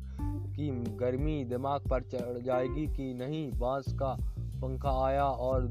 की 0.53 0.69
गर्मी 0.71 1.45
दिमाग 1.45 1.81
पर 1.81 2.01
चढ़ 2.01 2.37
जाएगी 2.37 2.87
कि 2.87 3.13
नहीं? 3.13 3.51
बाँस 3.51 3.93
का 3.93 4.17
पंखा 4.61 5.05
आया 5.05 5.25
और 5.25 5.63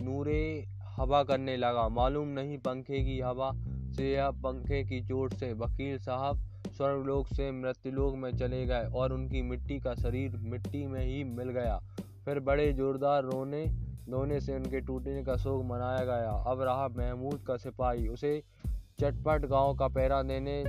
नूरे 0.00 0.64
हवा 0.82 1.22
करने 1.22 1.56
लगा। 1.56 1.88
मालूम 1.88 2.28
नहीं 2.28 2.58
पंखे 2.58 3.04
की 3.04 3.20
हवा 3.20 3.52
से 3.92 4.12
या 4.12 4.30
पंखे 4.30 4.84
की 4.84 5.00
चोट 5.00 5.32
से। 5.32 5.52
वकील 5.52 5.98
साहब 5.98 6.38
स्वर्गलोक 6.76 7.26
से 7.26 7.50
मृत्युलोक 7.52 8.14
में 8.14 8.36
चले 8.36 8.66
गए 8.66 8.84
और 8.94 9.12
उनकी 9.12 9.42
मिट्टी 9.42 9.78
का 9.78 9.94
शरीर 9.94 10.36
मिट्टी 10.36 10.86
में 10.86 11.04
ही 11.06 11.24
मिल 11.24 11.48
गया। 11.48 11.80
फिर 12.24 12.40
बड़े 12.40 12.72
जोरदार 12.72 13.24
रोने 13.24 13.91
धोने 14.10 14.40
से 14.40 14.54
उनके 14.56 14.80
टूटने 14.80 15.22
का 15.24 15.36
शोक 15.36 15.64
मनाया 15.64 16.04
गया। 16.04 16.30
अब 16.30 16.62
रहा 16.62 16.88
महमूद 16.88 17.44
का 17.46 17.56
सिपाही। 17.56 18.08
उसे 18.08 18.42
चटपट 19.00 19.46
गाँव 19.46 19.74
का 19.74 19.88
पैरा 19.88 20.22
देने 20.22 20.64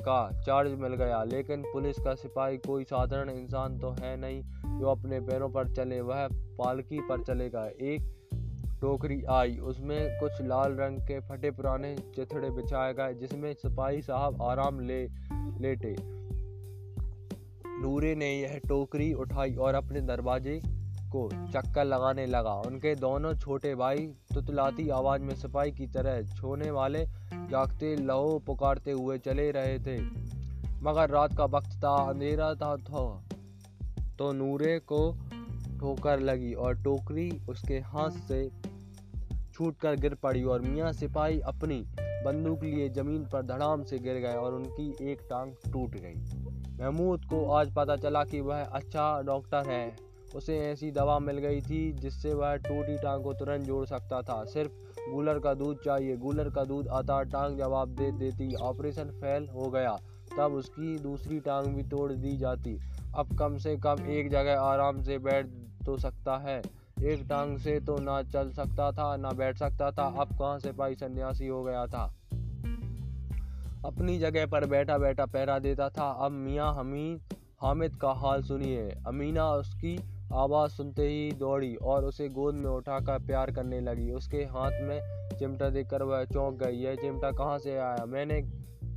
का 0.00 0.40
चार्ज 0.40 0.72
मिल 0.72 0.94
गया। 0.94 1.22
लेकिन 1.24 1.62
पुलिस 1.62 1.98
का 1.98 2.14
सिपाही 2.14 2.58
कोई 2.58 2.84
साधारण 2.84 3.30
इंसान 3.30 3.78
तो 3.78 3.90
है 3.90 4.16
नहीं 4.16 4.42
जो 4.80 4.86
अपने 4.86 5.20
पैरों 5.20 5.48
पर 5.48 5.74
चले। 5.74 6.00
वह 6.00 6.28
पालकी 6.32 7.00
पर 7.00 7.24
चलेगा 7.24 7.66
एक 7.66 8.14
टोकरी 8.80 9.22
आई। 9.30 9.58
उसमें 9.58 10.20
कुछ 10.20 10.32
लाल 10.42 10.72
रंग 10.72 10.98
के 10.98 11.20
फटे 11.20 11.50
पुराने 11.50 11.96
चिथड़े 12.14 12.50
बिछाए 12.50 12.94
गए, 12.94 13.14
जिसमें 13.14 13.52
सिपाही 13.54 14.02
साहब 14.02 14.42
आराम 14.42 14.80
ले, 14.80 15.08
लेटे। 15.60 15.96
नूरे 17.82 18.14
ने 18.14 18.34
यह 18.34 18.60
टोकरी 18.68 19.12
उठाई 19.14 19.54
और 19.54 19.74
अपने 19.74 20.00
दरवाजे 20.00 20.60
को 21.08 21.28
चक्कर 21.52 21.84
लगाने 21.84 22.26
लगा। 22.26 22.54
उनके 22.66 22.94
दोनों 22.94 23.34
छोटे 23.34 23.74
भाई 23.74 24.06
तुतलाती 24.34 24.88
आवाज़ 24.88 25.22
में 25.22 25.34
सिपाही 25.34 25.72
की 25.72 25.86
तरह 25.86 26.22
छोने 26.36 26.70
वाले 26.70 27.04
जागते 27.34 27.94
लहो 27.96 28.38
पुकारते 28.38 28.92
हुए 28.92 29.18
चले 29.18 29.50
रहे 29.50 29.78
थे। 29.78 30.00
मगर 30.82 31.10
रात 31.10 31.36
का 31.36 31.44
वक्त 31.44 31.70
था 31.84 31.94
अंधेरा 32.08 32.54
था 32.54 32.76
तो, 32.76 33.22
तो 34.18 34.32
नूरे 34.32 34.78
को 34.78 35.00
ठोकर 35.80 36.20
लगी 36.20 36.52
और 36.54 36.82
टोकरी 36.82 37.30
उसके 37.48 37.78
हाथ 37.86 38.10
से 38.28 38.48
छूटकर 39.52 39.96
गिर 39.96 40.14
पड़ी 40.14 40.42
और 40.44 40.60
मियाँ 40.60 40.92
सिपाही 40.92 41.40
अपनी 41.40 41.84
बंदूक 42.24 42.64
लिए 42.64 42.88
ज़मीन 42.88 43.24
पर 43.24 43.42
धड़ाम 43.42 43.82
से 43.82 43.98
गिर 43.98 44.14
गए 44.14 44.34
और 44.34 44.54
उनकी 44.54 45.10
एक 45.12 45.20
टांग 45.30 45.52
टूट 45.72 45.94
गई। 45.94 46.14
महमूद 46.80 47.24
को 47.24 47.44
आज 47.50 47.74
पता 47.74 47.96
चला 47.96 48.24
कि 48.24 48.40
वह 48.40 48.62
अच्छा 48.62 49.22
डॉक्टर 49.22 49.70
है। 49.70 50.07
उसे 50.34 50.58
ऐसी 50.58 50.90
दवा 50.90 51.18
मिल 51.18 51.38
गई 51.38 51.60
थी 51.60 51.92
जिससे 51.92 52.34
वह 52.34 52.56
टूटी 52.56 52.96
टांग 52.96 53.24
को 53.24 53.32
तुरंत 53.32 53.62
जोड़ 53.62 53.86
सकता 53.86 54.22
था। 54.22 54.44
सिर्फ़ 54.44 54.72
गूलर 55.10 55.38
का 55.38 55.54
दूध 55.54 55.76
चाहिए। 55.84 56.16
गूलर 56.16 56.50
का 56.50 56.64
दूध 56.64 56.88
आता 56.88 57.22
टांग 57.22 57.58
जवाब 57.58 57.88
दे 57.88 58.12
देती। 58.12 58.54
ऑपरेशन 58.54 59.04
फेल 59.04 59.48
हो 59.48 59.70
गया। 59.70 59.98
तब 60.36 60.52
उसकी 60.52 60.98
दूसरी 60.98 61.40
टांग 61.40 61.66
भी 61.66 61.82
तोड़ 61.82 62.12
दी 62.12 62.36
जाती। 62.36 62.80
अब 63.16 63.38
कम 63.38 63.56
से 63.56 63.76
कम 63.76 63.96
एक 64.08 64.30
जगह 64.30 64.60
आराम 64.60 65.02
से 65.02 65.18
बैठ 65.18 65.46
तो 65.86 65.96
सकता 65.96 66.38
है। 66.38 66.62
एक 67.02 67.26
टांग 67.28 67.58
से 67.58 67.80
तो 67.80 67.98
ना 67.98 68.22
चल 68.22 68.50
सकता 68.50 68.92
था, 68.92 69.16
ना 69.16 69.30
बैठ 69.30 69.58
सकता 69.58 69.90
था। 69.90 70.14
अब 70.18 70.28
कहाँ 70.28 70.58
से 70.58 70.72
पाई 70.72 70.94
सन्यासी 70.94 71.46
हो 71.46 71.64
गया 71.64 71.86
था? 71.86 72.14
अपनी 73.84 74.18
जगह 74.18 74.46
पर 74.46 74.66
बैठा 74.66 74.98
बैठा 74.98 75.26
पहरा 75.26 75.58
देता 75.58 75.88
था। 75.88 76.10
अब 76.10 76.32
मियाँ 76.32 76.74
हमीद 76.74 77.20
हामिद 77.62 77.96
का 77.96 78.10
हाल 78.10 78.42
सुनिए। 78.42 78.90
अमीना 79.06 79.50
उसकी 79.50 80.17
आवाज़ 80.32 80.70
सुनते 80.70 81.02
ही 81.02 81.32
दौड़ी 81.32 81.74
और 81.74 82.04
उसे 82.04 82.28
गोद 82.28 82.54
में 82.54 82.70
उठाकर 82.70 83.18
प्यार 83.18 83.50
करने 83.50 83.80
लगी। 83.80 84.10
उसके 84.10 84.36
हाथ 84.36 84.70
में 84.70 85.00
चिमटा 85.38 85.70
देखकर 85.70 86.02
वह 86.02 86.24
चौंक 86.24 86.54
गई। 86.54 86.76
यह 86.76 86.94
चिमटा 86.94 87.30
कहाँ 87.30 87.58
से 87.58 87.78
आया? 87.78 88.04
मैंने 88.08 88.42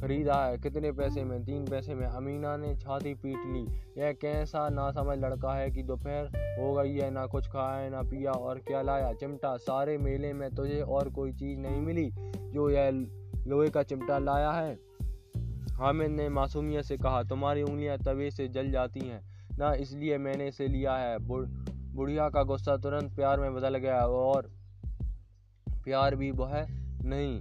खरीदा 0.02 0.46
है। 0.46 0.58
कितने 0.58 0.92
पैसे 0.92 1.24
में? 1.24 1.44
तीन 1.44 1.66
पैसे 1.66 1.96
में। 1.96 2.08
अमीना 2.08 2.58
ने 2.58 2.76
छाती 2.76 3.14
पीट 3.14 3.38
ली। 3.38 3.82
यह 4.02 4.12
कैसा 4.12 4.70
ना 4.70 4.92
समझ 4.92 5.18
लड़का 5.20 5.54
है 5.54 5.72
कि 5.72 5.84
दोपहर 5.84 6.26
हो 6.62 6.74
गई 6.74 6.96
है? 6.96 7.12
ना 7.12 7.26
कुछ 7.26 7.48
खाया 7.48 7.76
है 7.76 7.90
ना 7.90 8.02
पिया 8.02 8.32
और 8.32 8.58
क्या 8.58 8.82
लाया? 8.82 9.14
चिमटा, 9.14 9.58
सारे 9.58 9.98
मेले 9.98 10.34
में 10.34 10.56
तुझे 10.56 10.82
और 10.82 11.10
कोई 11.10 11.34
चीज़ 11.34 11.60
नहीं 11.60 11.82
मिली 11.82 12.12
जो 12.38 12.70
यह 12.70 12.90
लोहे 13.48 13.70
का 13.70 13.84
चिमटा 13.84 14.18
लाया 14.18 14.52
है? 14.52 14.80
हामिद 15.72 16.12
ने 16.12 16.30
मासूमियत 16.30 16.84
से 16.84 16.98
कहा, 16.98 17.24
तुम्हारी 17.24 17.64
उंगलियाँ 17.64 17.98
तवे 17.98 18.32
से 18.32 18.48
जल 18.48 18.72
जाती 18.72 19.00
हैं। 19.00 19.31
ना, 19.62 19.74
इसलिए 19.76 20.18
मैंने 20.20 20.48
इसे 20.48 20.68
लिया 20.68 20.96
है। 20.96 21.18
बुढ़िया 21.20 22.30
का 22.30 22.44
गुस्सा 22.44 22.76
तुरंत 22.78 23.16
प्यार 23.16 23.40
में 23.40 23.54
बदल 23.56 23.78
गया 23.78 24.00
और 24.00 24.50
प्यार 25.84 26.16
भी 26.16 26.32
वह 26.32 26.54
नहीं, 27.06 27.40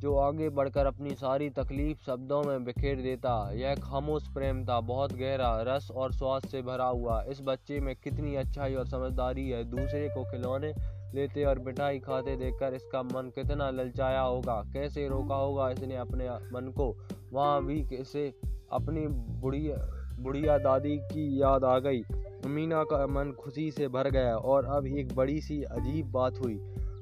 जो 0.00 0.14
आगे 0.16 0.48
बढ़कर 0.50 0.86
अपनी 0.86 1.14
सारी 1.14 1.48
तकलीफ़ 1.50 2.02
शब्दों 2.06 2.42
में 2.42 2.64
बिखेर 2.64 3.00
देता। 3.02 3.34
यह 3.54 3.74
खामोश 3.74 4.26
प्रेम 4.28 4.64
था, 4.64 4.80
बहुत 4.82 5.12
गहरा, 5.12 5.50
रस 5.66 5.90
और 5.90 6.12
स्वाद 6.12 6.46
से 6.46 6.62
भरा 6.62 6.86
हुआ। 6.86 7.22
इस 7.24 7.40
बच्चे 7.42 7.80
में 7.80 7.94
कितनी 7.96 8.34
अच्छाई 8.36 8.74
और 8.74 8.86
समझदारी 8.86 9.48
है। 9.50 9.62
दूसरे 9.66 10.08
को 10.08 10.24
खिलौने 10.24 10.72
लेते 11.14 11.44
और 11.44 11.58
मिठाई 11.58 11.98
खाते 12.00 12.36
देखकर 12.36 12.74
इसका 12.74 13.02
मन 13.04 13.30
कितना 13.34 13.70
ललचाया 13.70 14.20
होगा। 14.20 14.62
कैसे 14.72 15.06
रोका 15.08 15.36
होगा 15.36 15.70
इसने 15.70 15.96
अपने 15.96 16.28
मन 16.52 16.72
को? 16.72 16.94
वहाँ 17.32 17.64
भी 17.64 17.80
कैसे 17.86 18.28
अपनी 18.72 19.06
बुढ़िया 19.40 19.76
बुढ़िया 20.20 20.58
दादी 20.58 20.96
की 20.96 21.42
याद 21.42 21.64
आ 21.64 21.78
गई। 21.78 22.02
अमीना 22.44 22.82
का 22.82 23.06
मन 23.06 23.32
खुशी 23.32 23.70
से 23.70 23.88
भर 23.88 24.10
गया 24.10 24.36
और 24.36 24.64
अब 24.64 24.86
एक 24.86 25.14
बड़ी 25.14 25.40
सी 25.40 25.62
अजीब 25.62 26.10
बात 26.10 26.38
हुई। 26.38 26.54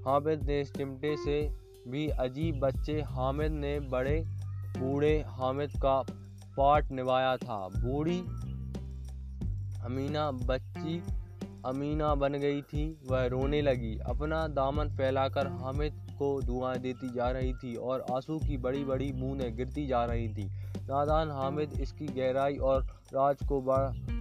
हामिद 0.06 0.42
ने 0.42 0.64
चिमटे 0.64 1.16
से 1.16 1.50
भी 1.88 2.08
अजीब 2.08 2.60
बच्चे 2.60 3.00
हामिद 3.00 3.52
ने 3.52 3.80
बड़े 3.80 4.24
बूढ़े 4.78 5.24
हामिद 5.26 5.70
का 5.70 6.02
पार्ट 6.56 6.90
निभाया 6.90 7.36
था। 7.36 7.68
बूढ़ी 7.68 8.20
अमीना 9.84 10.30
बच्ची 10.30 11.02
अमीना 11.66 12.14
बन 12.14 12.32
गई 12.32 12.62
थी, 12.62 12.98
वह 13.10 13.26
रोने 13.26 13.62
लगी। 13.62 13.98
अपना 13.98 14.46
दामन 14.48 14.88
फैलाकर 14.88 15.46
हामिद 15.46 15.92
को 16.18 16.40
दुआएँ 16.42 16.78
देती 16.78 17.08
जा 17.08 17.30
रही 17.30 17.52
थी 17.52 17.74
और 17.74 18.04
आँसू 18.12 18.38
की 18.38 18.56
बड़ी 18.56 18.84
बड़ी 18.84 19.12
बूंदें 19.12 19.56
गिरती 19.56 19.86
जा 19.86 20.04
रही 20.04 20.28
थी। 20.28 20.50
नादान 20.88 21.30
हामिद 21.30 21.80
इसकी 21.80 22.06
गहराई 22.06 22.56
और 22.56 22.82
राज 23.14 23.36
को 23.48 23.60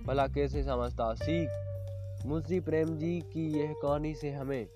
भला 0.08 0.28
कैसे 0.28 0.64
समझता? 0.64 1.14
सीख। 1.14 1.50
मुंशी 2.26 2.60
प्रेम 2.60 2.98
जी 2.98 3.20
की 3.20 3.60
यह 3.60 3.74
कहानी 3.82 4.16
से 4.16 4.32
हमें 4.32 4.68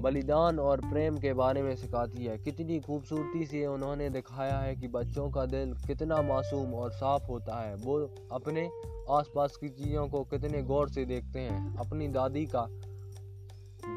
बलिदान 0.00 0.58
और 0.58 0.80
प्रेम 0.80 1.18
के 1.18 1.32
बारे 1.32 1.62
में 1.62 1.76
सिखाती 1.76 2.24
है। 2.24 2.38
कितनी 2.38 2.80
खूबसूरती 2.80 3.46
से 3.46 3.66
उन्होंने 3.66 4.10
दिखाया 4.10 4.58
है 4.58 4.76
कि 4.76 4.88
बच्चों 4.88 5.30
का 5.30 5.46
दिल 5.46 5.74
कितना 5.74 6.22
मासूम 6.22 6.74
और 6.74 6.90
साफ़ 6.92 7.24
होता 7.24 7.60
है। 7.60 7.74
वो 7.74 8.14
अपने 8.32 8.70
आसपास 9.10 9.56
की 9.56 9.68
चीज़ों 9.68 10.08
को 10.08 10.24
कितने 10.24 10.62
गौर 10.62 10.88
से 10.88 11.04
देखते 11.04 11.40
हैं। 11.40 11.76
अपनी 11.76 12.08
दादी 12.08 12.46
का 12.46 12.66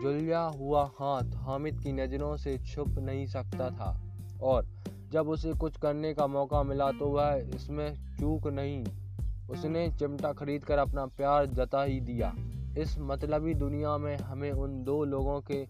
जुलिया 0.02 0.42
हुआ 0.42 0.92
हाथ 1.00 1.36
हामिद 1.36 1.80
की 1.80 1.92
नज़रों 1.92 2.38
से 2.38 2.58
छुप 2.58 2.88
नहीं 2.88 3.26
सकता 3.26 3.70
था 3.70 4.18
और 4.42 4.73
जब 5.14 5.30
उसे 5.30 5.54
कुछ 5.54 5.78
करने 5.78 6.14
का 6.14 6.28
मौका 6.28 6.64
मिला 6.64 6.92
तो 6.92 7.08
वह 7.08 7.52
इसमें 7.56 8.18
चूक 8.20 8.48
नहीं। 8.48 8.84
उसने 9.50 9.88
चिमटा 9.92 10.32
खरीद 10.34 10.64
कर 10.64 10.78
अपना 10.78 11.06
प्यार 11.06 11.46
जता 11.46 11.84
ही 11.84 12.00
दिया। 12.02 12.34
इस 12.78 12.96
मतलबी 13.00 13.54
दुनिया 13.54 13.98
में 13.98 14.16
हमें 14.18 14.52
उन 14.52 14.84
दो 14.84 15.04
लोगों 15.04 15.40
के 15.42 15.64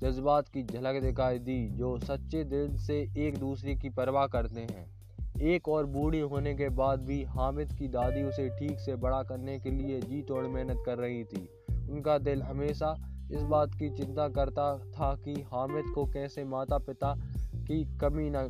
जज्बात 0.00 0.48
की 0.48 0.62
झलक 0.62 1.00
दिखाई 1.02 1.38
दी, 1.38 1.68
जो 1.68 1.98
सच्चे 1.98 2.44
दिल 2.44 2.76
से 2.76 3.00
एक 3.18 3.38
दूसरे 3.38 3.74
की 3.74 3.88
परवाह 3.88 4.26
करते 4.26 4.60
हैं। 4.60 5.40
एक 5.42 5.68
और 5.68 5.86
बूढ़ी 5.86 6.20
होने 6.20 6.54
के 6.54 6.68
बाद 6.68 7.00
भी 7.00 7.22
हामिद 7.24 7.72
की 7.72 7.88
दादी 7.88 8.22
उसे 8.22 8.48
ठीक 8.48 8.78
से 8.78 8.96
बड़ा 8.96 9.22
करने 9.22 9.58
के 9.58 9.70
लिए 9.70 10.00
जी 10.00 10.22
तोड़ 10.22 10.46
मेहनत 10.46 10.82
कर 10.86 10.98
रही 10.98 11.24
थी। 11.24 11.48
उनका 11.70 12.18
दिल 12.18 12.42
हमेशा 12.42 12.94
इस 13.32 13.42
बात 13.42 13.74
की 13.74 13.90
चिंता 13.90 14.28
करता 14.28 14.78
था 14.78 15.14
कि 15.14 15.34
हामिद 15.52 15.92
को 15.94 16.04
कैसे 16.04 16.44
माता 16.44 16.78
पिता 16.78 17.14
की 17.58 17.84
कमी 17.98 18.30
न 18.30 18.48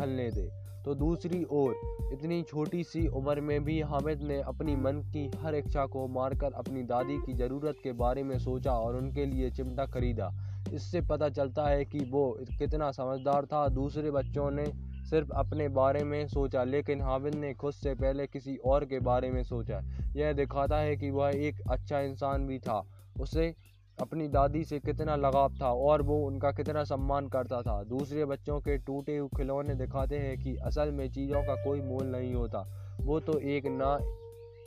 फलने 0.00 0.30
दे। 0.30 0.48
तो 0.84 0.94
दूसरी 0.94 1.44
ओर, 1.44 1.74
इतनी 2.12 2.42
छोटी 2.42 2.84
सी 2.84 3.06
उम्र 3.06 3.40
में 3.40 3.64
भी 3.64 3.80
हामिद 3.80 4.22
ने 4.22 4.40
अपनी 4.40 4.76
मन 4.76 4.92
की 4.92 5.30
हर 5.40 5.54
इच्छा 5.54 5.86
को 5.86 6.06
मारकर 6.08 6.52
अपनी 6.52 6.82
दादी 6.82 7.16
की 7.16 7.32
ज़रूरत 7.32 7.76
के 7.84 7.92
बारे 7.92 8.22
में 8.22 8.38
सोचा 8.38 8.72
और 8.72 8.96
उनके 8.96 9.26
लिए 9.26 9.50
चिमटा 9.50 9.86
खरीदा। 9.86 10.30
इससे 10.72 11.00
पता 11.00 11.28
चलता 11.28 11.66
है 11.66 11.84
कि 11.84 11.98
वो 11.98 12.38
कितना 12.58 12.90
समझदार 12.90 13.46
था, 13.46 13.68
दूसरे 13.68 14.10
बच्चों 14.10 14.50
ने 14.50 14.64
सिर्फ़ 15.10 15.30
अपने 15.30 15.68
बारे 15.68 16.04
में 16.04 16.26
सोचा, 16.28 16.64
लेकिन 16.64 17.00
हामिद 17.00 17.34
ने 17.34 17.54
खुद 17.54 17.72
से 17.72 17.94
पहले 17.94 18.26
किसी 18.26 18.56
और 18.56 18.84
के 18.84 18.98
बारे 19.00 19.30
में 19.30 19.42
सोचा। 19.42 19.80
यह 20.16 20.32
दिखाता 20.32 20.78
है 20.78 20.96
कि 20.96 21.10
वह 21.10 21.30
एक 21.34 21.60
अच्छा 21.70 22.00
इंसान 22.00 22.46
भी 22.46 22.58
था। 22.58 22.84
उसे 23.20 23.54
अपनी 24.00 24.28
दादी 24.28 24.64
से 24.64 24.78
कितना 24.78 25.16
लगाव 25.16 25.54
था 25.60 25.72
और 25.72 26.02
वो 26.02 26.16
उनका 26.26 26.50
कितना 26.52 26.84
सम्मान 26.84 27.28
करता 27.28 27.62
था। 27.62 27.82
दूसरे 27.84 28.24
बच्चों 28.24 28.60
के 28.60 28.78
टूटे 28.78 29.16
हुए 29.18 29.28
खिलौने 29.36 29.74
दिखाते 29.74 30.18
हैं 30.18 30.38
कि 30.38 30.56
असल 30.56 30.90
में 30.90 31.10
चीज़ों 31.10 31.42
का 31.42 31.54
कोई 31.64 31.80
मोल 31.80 32.06
नहीं 32.06 32.34
होता। 32.34 32.66
वो 33.00 33.20
तो 33.20 33.38
एक 33.38 33.66
ना 33.66 33.94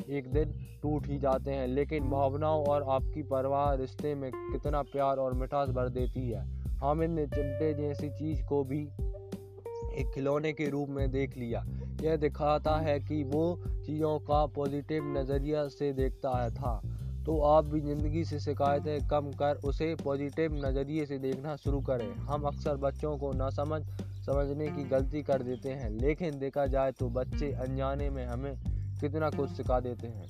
एक 0.09 0.31
दिन 0.31 0.51
टूट 0.81 1.07
ही 1.07 1.17
जाते 1.17 1.51
हैं, 1.51 1.67
लेकिन 1.67 2.09
भावनाओं 2.09 2.65
और 2.65 2.83
आपकी 2.83 3.23
परवाह 3.23 3.73
रिश्ते 3.73 4.15
में 4.15 4.31
कितना 4.31 4.81
प्यार 4.81 5.17
और 5.17 5.33
मिठास 5.33 5.69
भर 5.69 5.89
देती 5.89 6.29
है। 6.29 6.45
हामिद 6.77 7.09
ने 7.09 7.25
चिमटे 7.27 7.73
जैसी 7.73 8.09
चीज़ 8.09 8.43
को 8.45 8.63
भी 8.63 8.81
एक 9.99 10.11
खिलौने 10.15 10.53
के 10.53 10.69
रूप 10.69 10.89
में 10.89 11.11
देख 11.11 11.37
लिया। 11.37 11.65
यह 12.01 12.15
दिखाता 12.15 12.75
है 12.77 12.99
कि 12.99 13.23
वो 13.23 13.57
चीज़ों 13.85 14.19
का 14.19 14.45
पॉजिटिव 14.45 15.03
नज़रिया 15.17 15.67
से 15.67 15.93
देखता 15.93 16.43
है 16.43 16.49
था। 16.49 16.81
तो 17.25 17.39
आप 17.47 17.65
भी 17.65 17.79
ज़िंदगी 17.81 18.23
से 18.25 18.39
शिकायतें 18.39 19.07
कम 19.07 19.31
कर 19.33 19.59
उसे 19.65 19.93
पॉजिटिव 19.95 20.53
नज़रिए 20.65 21.05
से 21.05 21.17
देखना 21.19 21.55
शुरू 21.55 21.79
करें। 21.81 22.11
हम 22.23 22.43
अक्सर 22.43 22.75
बच्चों 22.77 23.17
को 23.17 23.31
ना 23.33 23.49
समझ 23.51 23.81
समझने 24.25 24.67
की 24.67 24.83
गलती 24.89 25.21
कर 25.23 25.41
देते 25.43 25.69
हैं, 25.69 25.89
लेकिन 25.91 26.39
देखा 26.39 26.65
जाए 26.65 26.91
तो 26.91 27.09
बच्चे 27.09 27.51
अनजाने 27.53 28.09
में 28.09 28.25
हमें 28.25 28.55
कितना 29.01 29.29
कुछ 29.29 29.49
सिखा 29.49 29.79
देते 29.79 30.07
हैं। 30.07 30.27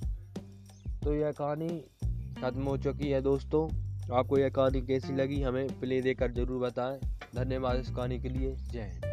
तो 1.04 1.14
यह 1.16 1.32
कहानी 1.32 1.70
ख़त्म 2.42 2.64
हो 2.64 2.78
चुकी 2.78 3.10
है 3.10 3.22
दोस्तों। 3.22 3.68
आपको 4.12 4.38
यह 4.38 4.50
कहानी 4.50 4.82
कैसी 4.82 5.14
लगी 5.16 5.42
हमें 5.42 5.68
प्ले 5.80 6.02
देकर 6.02 6.32
ज़रूर 6.32 6.62
बताएँ। 6.62 7.00
धन्यवाद 7.36 7.80
इस 7.80 7.90
कहानी 7.90 8.20
के 8.20 8.30
लिए। 8.30 8.56
जय 8.72 8.82
हिंद। 8.84 9.12